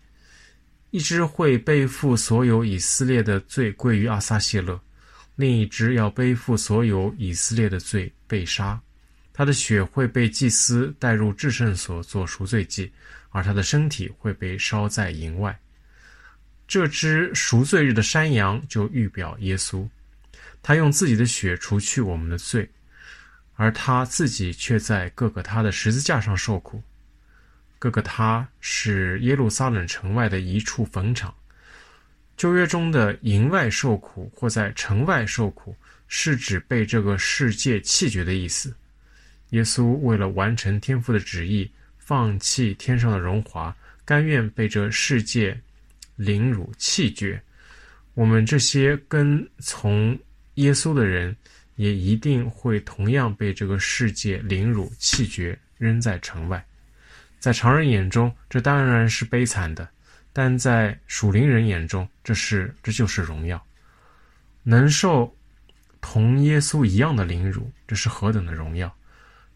[0.92, 4.78] 一只会背负所有以色列的罪归于阿撒谢勒，
[5.36, 8.78] 另一只要背负所有以色列的罪被杀，
[9.32, 12.92] 他的血会被祭司带入至圣所做赎罪祭，
[13.30, 15.58] 而他的身体会被烧在营外。
[16.68, 19.88] 这只赎罪日的山羊就预表耶稣，
[20.62, 22.70] 他用自己的血除去我们的罪，
[23.54, 26.82] 而他自己却在各个他的十字架上受苦。
[27.82, 31.34] 各各他是耶路撒冷城外的一处坟场。
[32.36, 35.74] 旧约中的营外受苦或在城外受苦，
[36.06, 38.72] 是指被这个世界弃绝的意思。
[39.50, 41.68] 耶稣为了完成天父的旨意，
[41.98, 45.60] 放弃天上的荣华，甘愿被这世界
[46.14, 47.42] 凌辱弃绝。
[48.14, 50.16] 我们这些跟从
[50.54, 51.34] 耶稣的人，
[51.74, 56.64] 也一定会同样被这个世界凌辱弃绝，扔在城外。
[57.42, 59.88] 在常人眼中，这当然是悲惨的。
[60.32, 63.60] 但在属灵人眼中，这是这就是荣耀，
[64.62, 65.36] 能受
[66.00, 68.96] 同耶稣一样的凌辱，这是何等的荣耀！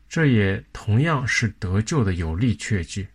[0.08, 3.06] 这也同样是得救的有力确据。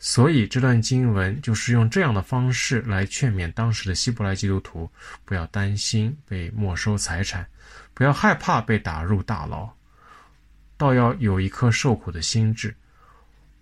[0.00, 4.90] 所以这段经文就是用这样的方式来劝勉当时的希伯来基督徒，
[5.24, 7.46] 不要担心被没收财产，
[7.94, 9.70] 不要害怕被打入大牢，
[10.76, 12.74] 倒要有一颗受苦的心志，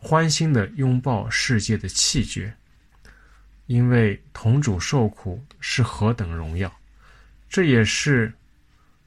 [0.03, 2.53] 欢欣地拥抱世界的弃绝。
[3.67, 6.75] 因为同主受苦是何等荣耀，
[7.49, 8.33] 这也是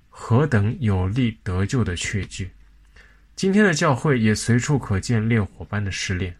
[0.09, 2.49] 何等有力得救的确据。
[3.35, 6.33] 今天的教会也随处可见烈火般的试炼，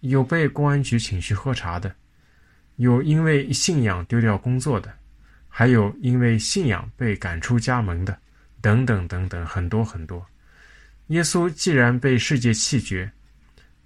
[0.00, 1.94] 有被公安局请去喝茶的，
[2.74, 4.92] 有因为信仰丢掉工作的，
[5.46, 8.18] 还有因为信仰被赶出家门的，
[8.60, 10.26] 等等等等，很多很多。
[11.08, 13.12] 耶稣既然被世界弃绝，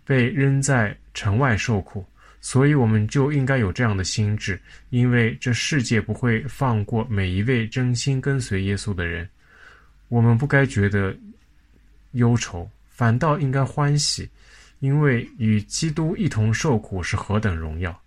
[0.06, 2.06] 被扔在城外受苦。
[2.40, 9.28] 所以，我们就应该有这样的心志，因为这世界不会放过每一位真心跟随耶稣的人。
[10.06, 11.16] 我们不该觉得
[12.12, 14.30] 忧愁，反倒应该欢喜，
[14.78, 18.00] 因为与基督一同受苦是何等荣耀，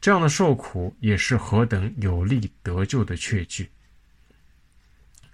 [0.00, 3.68] 这样的受苦也是何等有力得救的确据。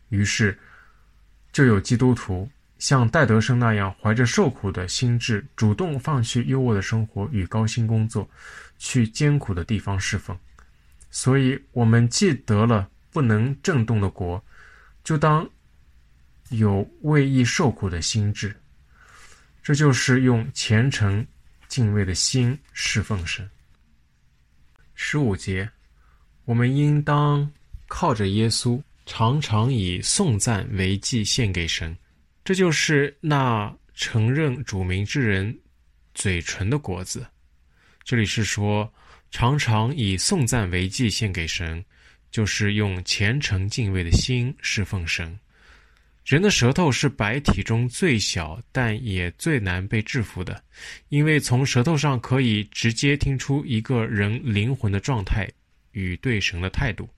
[0.09, 0.59] 于是，
[1.53, 2.49] 就有基督徒。
[2.79, 8.29] 像戴德生那样，怀着受苦的心志，主动放弃优渥的生活与高薪工作，
[8.79, 10.39] 去艰苦的地方侍奉。
[11.11, 14.43] 所以，我们既得了不能震动的国，
[15.03, 15.49] 就当
[16.51, 18.55] 有为义受苦的心志。
[19.63, 21.27] 这就是用虔诚
[21.69, 23.49] 敬畏的心侍奉神。
[24.95, 25.69] 十五节，
[26.45, 27.51] 我们应当
[27.89, 31.97] 靠着耶稣，常常以颂赞为祭献给神。
[32.47, 35.59] 这就是那承认主名之人
[36.15, 37.27] 嘴唇的果子。
[38.05, 38.89] 这里是说，
[39.33, 41.85] 常常以颂赞为祭献给神，
[42.31, 45.37] 就是用虔诚敬畏的心侍奉神。
[46.25, 50.63] 人的舌头是百体中最小，但也最难被制服的，
[51.09, 55.51] 因为从舌头上可以直接听出一个人灵魂的状态
[55.91, 57.09] 与对神的态度。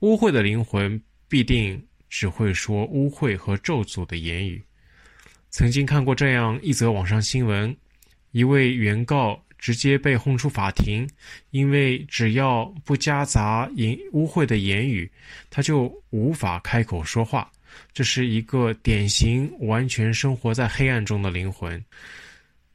[0.00, 1.80] 污秽的灵魂必定。
[2.14, 4.62] 只会说污秽和咒诅的言语。
[5.50, 7.76] 曾经看过这样一则网上新闻：
[8.30, 11.10] 一位原告直接被轰出法庭，
[11.50, 15.10] 因为只要不夹杂淫污秽的言语，
[15.50, 17.50] 他就无法开口说话。
[17.92, 21.84] 这是一个典型完全生活在黑暗中的灵魂。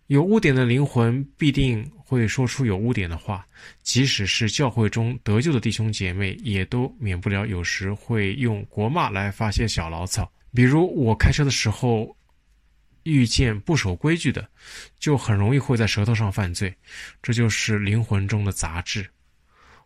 [0.08, 3.46] 有污点的灵魂必定会说出有污点的话，
[3.84, 10.28] 即使是教会中得救的弟兄姐妹，也都免不了有时会用国骂来发泄小牢骚。
[10.56, 12.18] 比如我开车的时候
[13.04, 14.50] 遇见不守规矩的，
[14.98, 16.74] 就很容易会在舌头上犯罪。
[17.22, 19.08] 这就是灵魂中的杂质。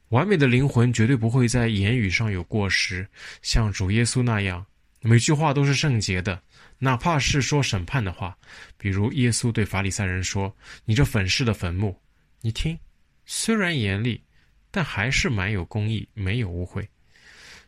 [0.09, 3.05] 完美的灵魂绝对不会在言语上有过失，
[3.41, 4.65] 像主耶稣那样，
[5.01, 6.41] 每句话都是圣洁的。
[6.80, 8.38] 哪怕是说审判的话，
[8.78, 10.53] 比如耶稣对法利赛人说
[10.84, 11.97] ：“你这粉饰的坟墓，
[12.45, 12.77] 你听，
[13.25, 14.21] 虽然严厉，
[14.69, 16.85] 但还是蛮有公义，没有污秽。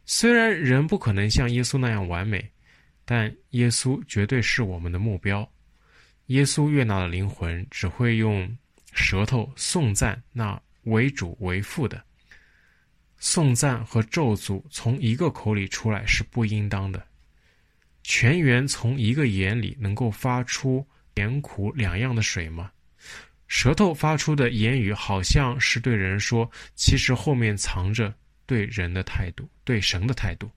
[0.06, 2.46] 虽然人不可能像耶稣那样完美，
[3.06, 5.50] 但耶稣绝对是我们的目标。
[6.26, 8.54] 耶稣悦纳的灵魂只会用
[8.92, 12.04] 舌头颂赞那为主为父的。
[13.18, 17.02] 颂赞和咒诅从一个口里出来是不应当的。”
[18.04, 22.70] 泉源从一个眼里能够发出甜苦两样的水吗？
[23.48, 28.14] 舌头发出的言语好像是对人说，其实后面藏着
[28.46, 30.50] 对人的态度，对神的态度。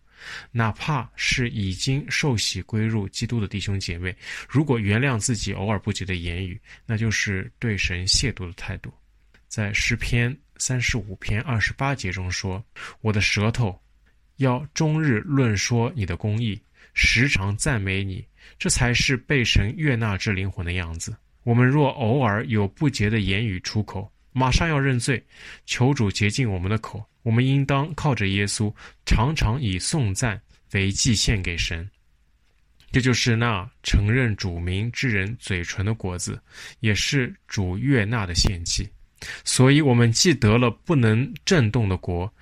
[0.51, 4.17] 哪怕是已经受洗归入基督的弟兄姐妹，
[4.49, 8.93] 如果原谅自己偶尔不洁的言语，那就是对神亵渎的态度。
[9.47, 12.65] 在诗篇三十五篇二十八节中说
[13.01, 13.81] ：“我的舌头
[14.37, 16.61] 要终日论说你的公义。”
[16.95, 18.27] 时常赞美你，
[18.59, 21.17] 这才是被神悦纳之灵魂的样子。
[21.45, 25.25] 我们若偶尔有不洁的言语出口，马上要认罪，
[25.67, 27.05] 求主洁净我们的口。
[27.23, 28.73] 我们应当靠着耶稣，
[29.05, 30.41] 常常以颂赞
[30.73, 31.89] 为祭献给神。
[32.91, 36.41] 这就是那承认主名之人嘴唇的果子，
[36.81, 38.89] 也是主悦纳的献祭。
[39.45, 42.33] 所以，我们既得了不能震动的国，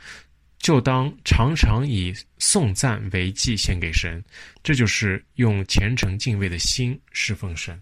[0.59, 4.23] 就当常常以颂赞为祭献给神。
[4.63, 7.81] 这就是用虔诚敬畏的心侍奉神。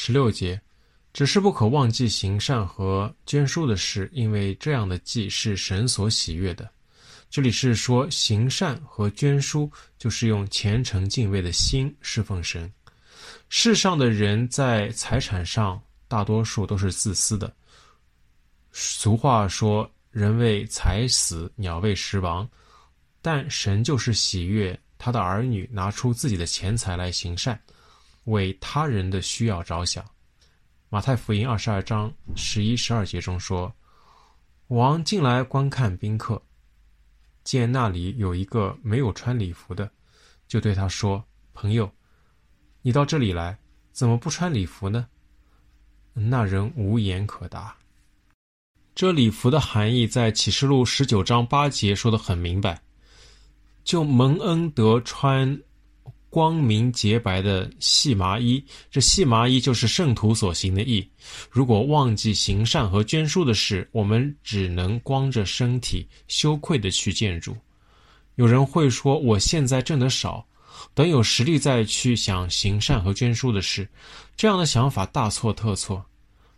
[0.00, 0.58] 十六节，
[1.12, 6.70] 只是不可忘记行善和捐书的事，因为这样的祭是神所喜悦的。
[7.28, 9.68] 这里是说行善和捐书，
[9.98, 12.72] 就是用虔诚敬畏的心侍奉神。
[13.48, 17.52] 世上的人在财产上，大多数都是自私的。
[18.70, 22.48] 俗话说：“人为财死，鸟为食亡。”
[23.20, 27.60] 但神就是喜悦他的儿女拿出自己的钱财来行善，
[28.28, 30.04] 为他人的需要着想。
[30.88, 33.70] 马太福音二十二章十一、十二节中说
[34.68, 36.40] ：“王进来观看宾客。”
[37.44, 39.90] 见那里有一个没有穿礼服的，
[40.46, 41.24] 就对他说
[41.54, 41.90] ：“朋友，
[42.82, 43.58] 你到这里来，
[43.92, 45.06] 怎么不穿礼服呢？”
[46.12, 47.76] 那人无言可答。
[48.94, 52.82] 这礼服的含义在启示录十九章八节说得很明白，
[53.84, 55.58] 就蒙恩得穿。
[56.30, 61.08] 光明洁白的细麻衣，这细麻衣就是圣徒所行的义。
[61.50, 67.56] 如果忘记行善和捐书的事，我们只能光着身体，羞愧地去建筑。
[68.34, 70.46] 有人会说：“我现在挣得少，
[70.94, 73.88] 等有实力再去想行善和捐书的事。”
[74.36, 76.04] 这样的想法大错特错。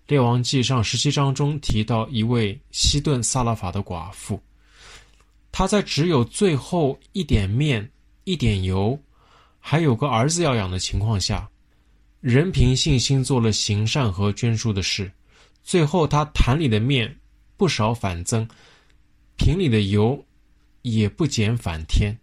[0.09, 4.43] 列王纪上十七章中提到一位西顿萨拉法的寡妇，
[5.53, 7.89] 她在只有最后一点面、
[8.25, 9.01] 一点油。
[9.61, 11.49] 还有个儿子要养的情况下，
[12.21, 15.11] 人凭信心做了行善和捐书的事，
[15.63, 17.15] 最后他坛里的面
[17.57, 18.49] 不少反增，
[19.37, 20.23] 瓶里的油
[20.83, 22.17] 也不减反添。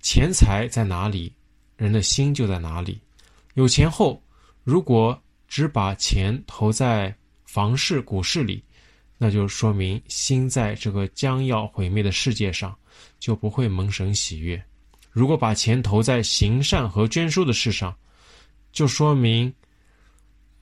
[0.00, 1.32] 钱财在哪里，
[1.76, 3.00] 人的心就在哪里。
[3.54, 4.22] 有钱后，
[4.62, 8.62] 如果只把钱投在房市、股市里，
[9.18, 12.76] 那就说明心在这个将要毁灭的世界上，
[13.18, 14.62] 就不会蒙神喜悦。
[15.12, 17.94] 如果把钱投在行善和捐书的事上，
[18.72, 19.52] 就说明，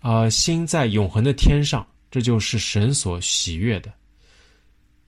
[0.00, 3.92] 啊、心在永恒的天上，这就是神所喜悦的。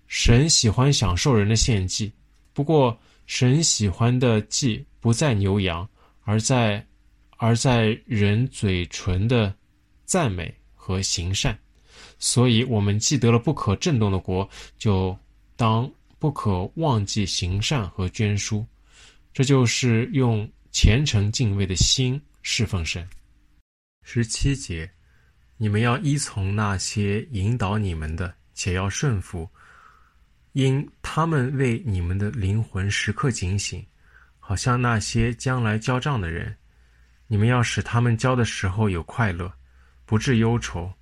[0.07, 2.13] 神喜欢享受人的献祭，
[2.53, 5.89] 不过神喜欢的祭不在牛羊，
[6.23, 6.87] 而在
[7.39, 9.53] 而在人嘴唇的
[10.05, 11.59] 赞美和行善。
[12.19, 15.17] 所以，我们既得了不可震动的国，就
[15.57, 15.91] 当
[16.21, 18.65] 不可忘记行善和捐书。
[19.33, 23.09] 这就是用虔诚敬畏的心侍奉神。
[24.03, 24.91] 十七节，
[25.57, 29.49] 你们要依从那些引导你们的，且要顺服，
[30.53, 33.83] 因他们为你们的灵魂时刻警醒，
[34.39, 36.55] 好像那些将来交账的人。
[37.27, 39.51] 你们要使他们交的时候有快乐，
[40.05, 40.93] 不致忧愁。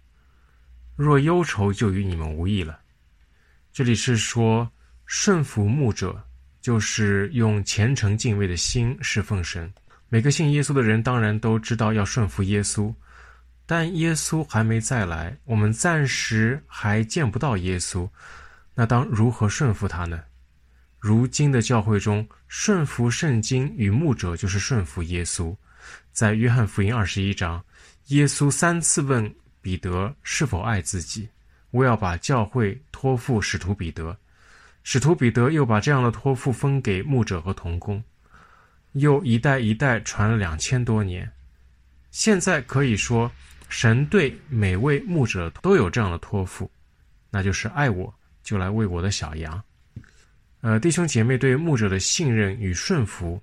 [0.94, 2.78] 若忧愁，就与你们无益了。
[3.72, 4.70] 这里是说
[5.06, 6.24] 顺服牧者。
[6.60, 9.72] 就是用虔诚敬畏的心侍奉神。
[10.08, 12.92] 每个信耶稣的人当然都知道要顺服耶稣，
[13.64, 18.08] 但耶稣还没再来，我们暂时还见不到耶稣。
[18.74, 20.22] 那当如何顺服他呢？
[20.98, 25.56] 如今的教会中，顺服圣经与牧者就是顺服耶稣。
[26.12, 27.64] 在约翰福音二十一章，
[28.08, 29.32] 耶稣三次问
[29.62, 31.28] 彼得是否爱自己。
[31.70, 34.16] 我要把教会托付使徒彼得。
[34.82, 38.02] 使徒彼得又把这样的托付分给牧者和童工，
[38.92, 41.30] 又一代一代传了两千多年。
[42.10, 43.30] 现在可以说，
[43.68, 46.68] 神对每位牧者都有这样的托付，
[47.30, 48.12] 那就是爱我，
[48.42, 49.62] 就来喂我的小羊。
[50.62, 53.40] 呃，弟兄姐妹对牧者的信任与顺服，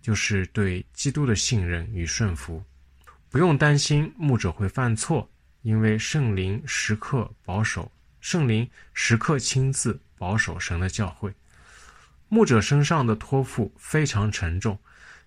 [0.00, 2.62] 就是对基督的信任与顺服。
[3.30, 5.28] 不用担心牧者会犯错，
[5.62, 9.98] 因为圣灵时刻保守，圣灵时刻亲自。
[10.16, 11.32] 保守神的教会，
[12.28, 14.78] 牧者身上的托付非常沉重，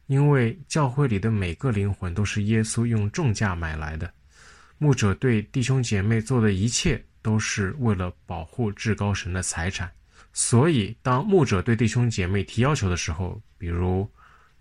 [0.08, 4.12] 因为教会里的每个灵魂都是耶稣用重价买来的。
[4.78, 9.92] 牧者对弟兄姐妹做的一切，都是为了保护至高神的财产。
[10.34, 14.08] 所以，当牧者对弟兄姐妹提要求的时候，比如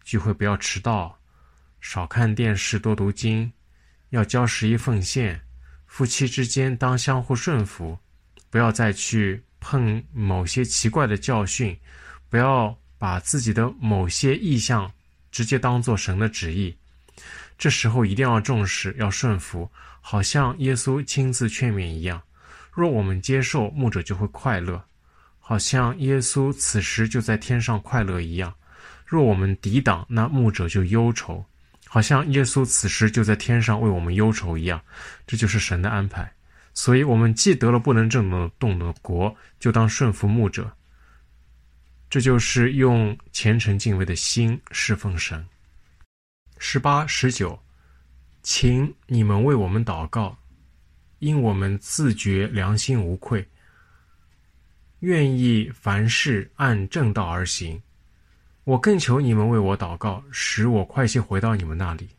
[0.05, 1.19] 聚会不要迟到，
[1.81, 3.53] 少看电视，多读经，
[4.09, 5.39] 要交十一奉献，
[5.87, 7.99] 夫妻之间当相互顺服，
[8.49, 9.43] 不要再去。
[9.69, 11.77] 碰某些奇怪的教训，
[12.31, 14.89] 不要把自己的某些意向
[15.33, 16.73] 直接当做神的旨意。
[17.59, 19.69] 这时候一定要重视，要顺服，
[20.01, 22.23] 好像耶稣亲自劝勉一样。
[22.71, 24.81] 若我们接受，牧者就会快乐，
[25.41, 28.55] 好像耶稣此时就在天上快乐一样。
[29.05, 31.45] 若我们抵挡，那牧者就忧愁，
[31.89, 34.81] 好像耶稣此时就在天上为我们忧愁一样。
[35.27, 36.36] 这就是神的安排。
[36.77, 40.71] 所以，我们既得了不能震动的国，就当顺服牧者。
[42.11, 45.45] 这就是用虔诚敬畏的心侍奉神。
[46.59, 47.59] 十八、十九，
[48.43, 50.37] 请你们为我们祷告，
[51.19, 53.49] 因我们自觉良心无愧，
[55.01, 57.81] 愿意凡事按正道而行。
[58.65, 62.11] 我更求你们为我祷告，使我快些回到你们那里。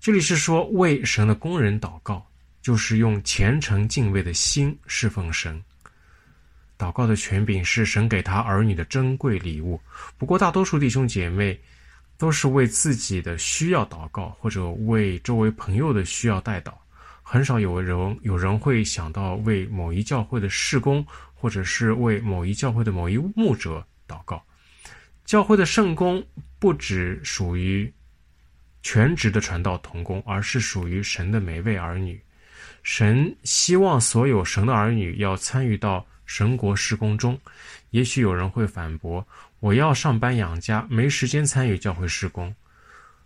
[0.00, 2.26] 这里是说为神的工人祷告，
[2.64, 5.62] 就是用虔诚敬畏的心侍奉神。
[6.78, 9.78] 祷告的权柄是神给他儿女的珍贵礼物。
[10.16, 11.60] 不过，大多数弟兄姐妹
[12.16, 16.72] 都是为自己的需要祷告，或者为周围朋友的需要代祷。
[17.22, 24.42] 很少有人有人会想到为某一教会的事工，或者是为某一教会的某一牧者祷告。
[25.26, 26.24] 教会的圣工
[26.58, 27.92] 不只属于
[28.82, 32.18] 全职的传道同工，而是属于神的每位儿女。
[32.84, 37.36] 神希望所有神的儿女要参与到神国施工中。
[37.90, 39.26] 也许有人会反驳
[39.58, 42.54] ：“我要上班养家，没时间参与教会施工。”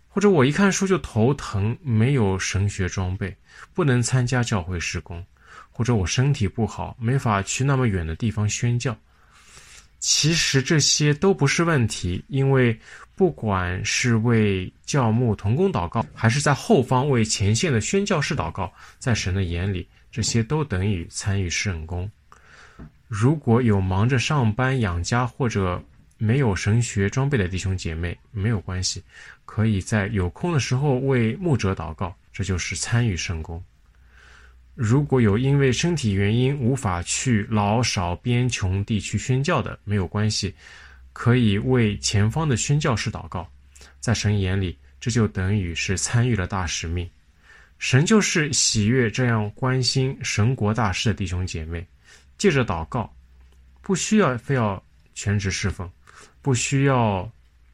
[0.07, 3.35] 或者我一看书就头疼，没有神学装备，
[3.73, 5.23] 不能参加教会施工。
[5.71, 8.97] 或者我身体不好，没法去那么远的地方宣教。
[9.99, 12.79] 其实这些都不是问题，因为
[13.19, 22.09] 不管是为教牧同工祷告，还是在后方为前线的宣教士祷告，在神的眼里，这些都等于参与圣工。
[23.09, 25.83] 如果有忙着上班养家或者
[26.17, 29.03] 没有神学装备的弟兄姐妹，没有关系，
[29.43, 33.61] 可以在有空的时候为牧者祷告，这就是参与圣工。
[34.75, 40.55] 如果有因为身体原因无法去老少边穷地区宣教的，没有关系，
[41.19, 43.45] 可以为前方的宣教士祷告。
[43.99, 47.09] 在神眼里，这就等于是参与了大使命。
[47.77, 51.85] 神就是喜悦这样关心神国大事的弟兄姐妹。
[52.37, 53.13] 借着祷告，
[53.81, 54.81] 不需要非要
[55.13, 55.91] 全职侍奉，
[56.41, 57.29] 不需要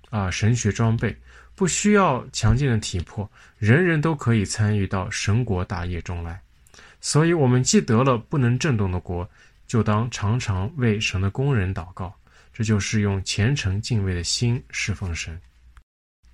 [0.10, 1.16] 啊、神学装备，
[1.54, 3.30] 不需要强健的体魄，
[3.60, 6.42] 人人都可以参与到神国大业中来。
[7.00, 9.30] 所以，我们既得了不能震动的国，
[9.68, 12.12] 就当常常为神的工人祷告。
[12.58, 15.38] 这就是用虔诚敬畏的心侍奉神。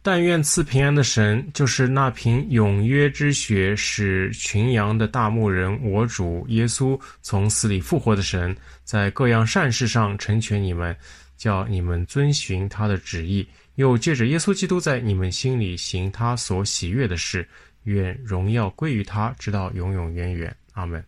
[0.03, 10.95] 但愿赐平安的神，就是那凭永约之血使群羊的大牧人，我主耶稣从死里复活的神，在各样善事上成全你们，
[11.37, 17.47] 叫你们遵循他的旨意，又借着耶稣基督在你们心里行他所喜悦的事。
[17.85, 20.55] 愿荣耀归于他，直到永永远远。
[20.73, 21.03] 阿门。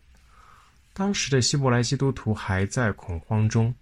[0.92, 3.74] 当时的希伯来基督徒还在恐慌中，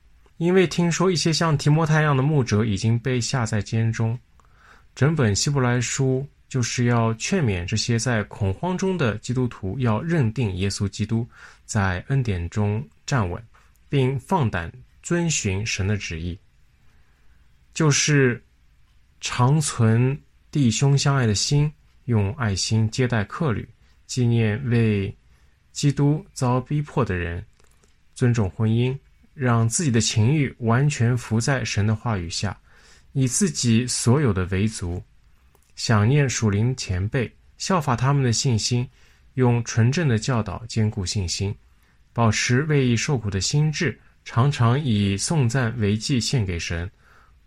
[0.43, 4.19] 因为听说一些像提摩太一样的牧者已经被下在监中。
[4.93, 11.25] 整本希伯来书就是要劝勉这些在恐慌中的基督徒，要认定耶稣基督，
[11.65, 13.41] 在恩典中站稳，
[13.89, 14.71] 并放胆
[15.01, 16.37] 遵循神的旨意，
[17.73, 18.43] 就是
[19.21, 20.21] 常存
[20.51, 21.73] 弟兄相爱的心，
[22.07, 23.69] 用爱心接待客旅，
[24.09, 25.17] 纪念为
[25.71, 27.47] 基督遭逼迫的人，
[28.13, 28.99] 尊重婚姻，
[29.35, 32.59] 让自己的情欲完全服在神的话语下，
[33.13, 35.03] 以自己所有的为足，
[35.75, 38.89] 想念属灵前辈，效法他们的信心，
[39.35, 41.55] 用纯正的教导坚固信心，
[42.13, 46.91] 保持为义受苦的心志，常常以颂赞为祭献给神，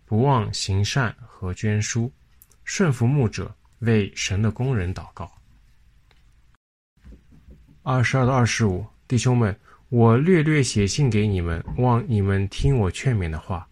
[0.04, 2.12] 不忘行善和捐书，
[2.64, 5.30] 顺服牧者，为神的工人祷告。
[7.82, 9.56] 二十二到二十五，弟兄们，
[9.88, 13.66] 我略略写信给你们，望你们听我劝勉的话。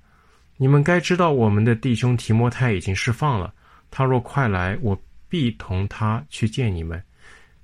[0.57, 3.53] 你们该知道，我们的弟兄提摩太已经释放了。
[3.91, 4.97] 他若快来，我
[5.29, 7.03] 必同他去见你们。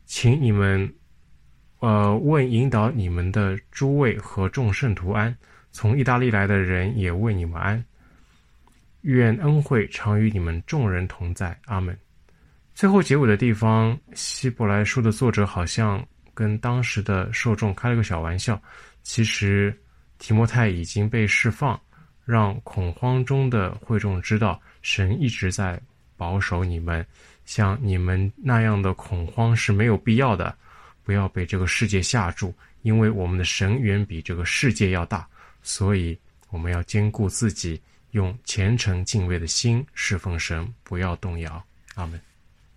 [0.05, 0.93] 请你们，
[1.79, 5.33] 呃，问引导你们的诸位和众圣徒安。
[5.71, 7.83] 从意大利来的人也为你们安。
[9.03, 11.57] 愿恩惠常与你们众人同在。
[11.67, 11.97] 阿门。
[12.75, 16.05] 最后结尾的地方，希伯来书的作者好像。
[16.41, 18.59] 跟当时的受众开了个小玩笑，
[19.03, 19.79] 其实
[20.19, 21.79] 提摩太已经被释放，
[22.25, 25.79] 让恐慌中的会众知道，神一直在
[26.17, 27.07] 保守你们，
[27.45, 30.57] 像你们那样的恐慌是没有必要的，
[31.05, 35.29] 不要被这个世界吓住，因为我们的神远比这个世界要大，
[35.63, 36.19] 所以
[36.49, 37.79] 我们要兼顾自己，
[38.13, 41.63] 用虔诚敬畏的心侍奉神，不要动摇。
[41.97, 42.19] 阿门。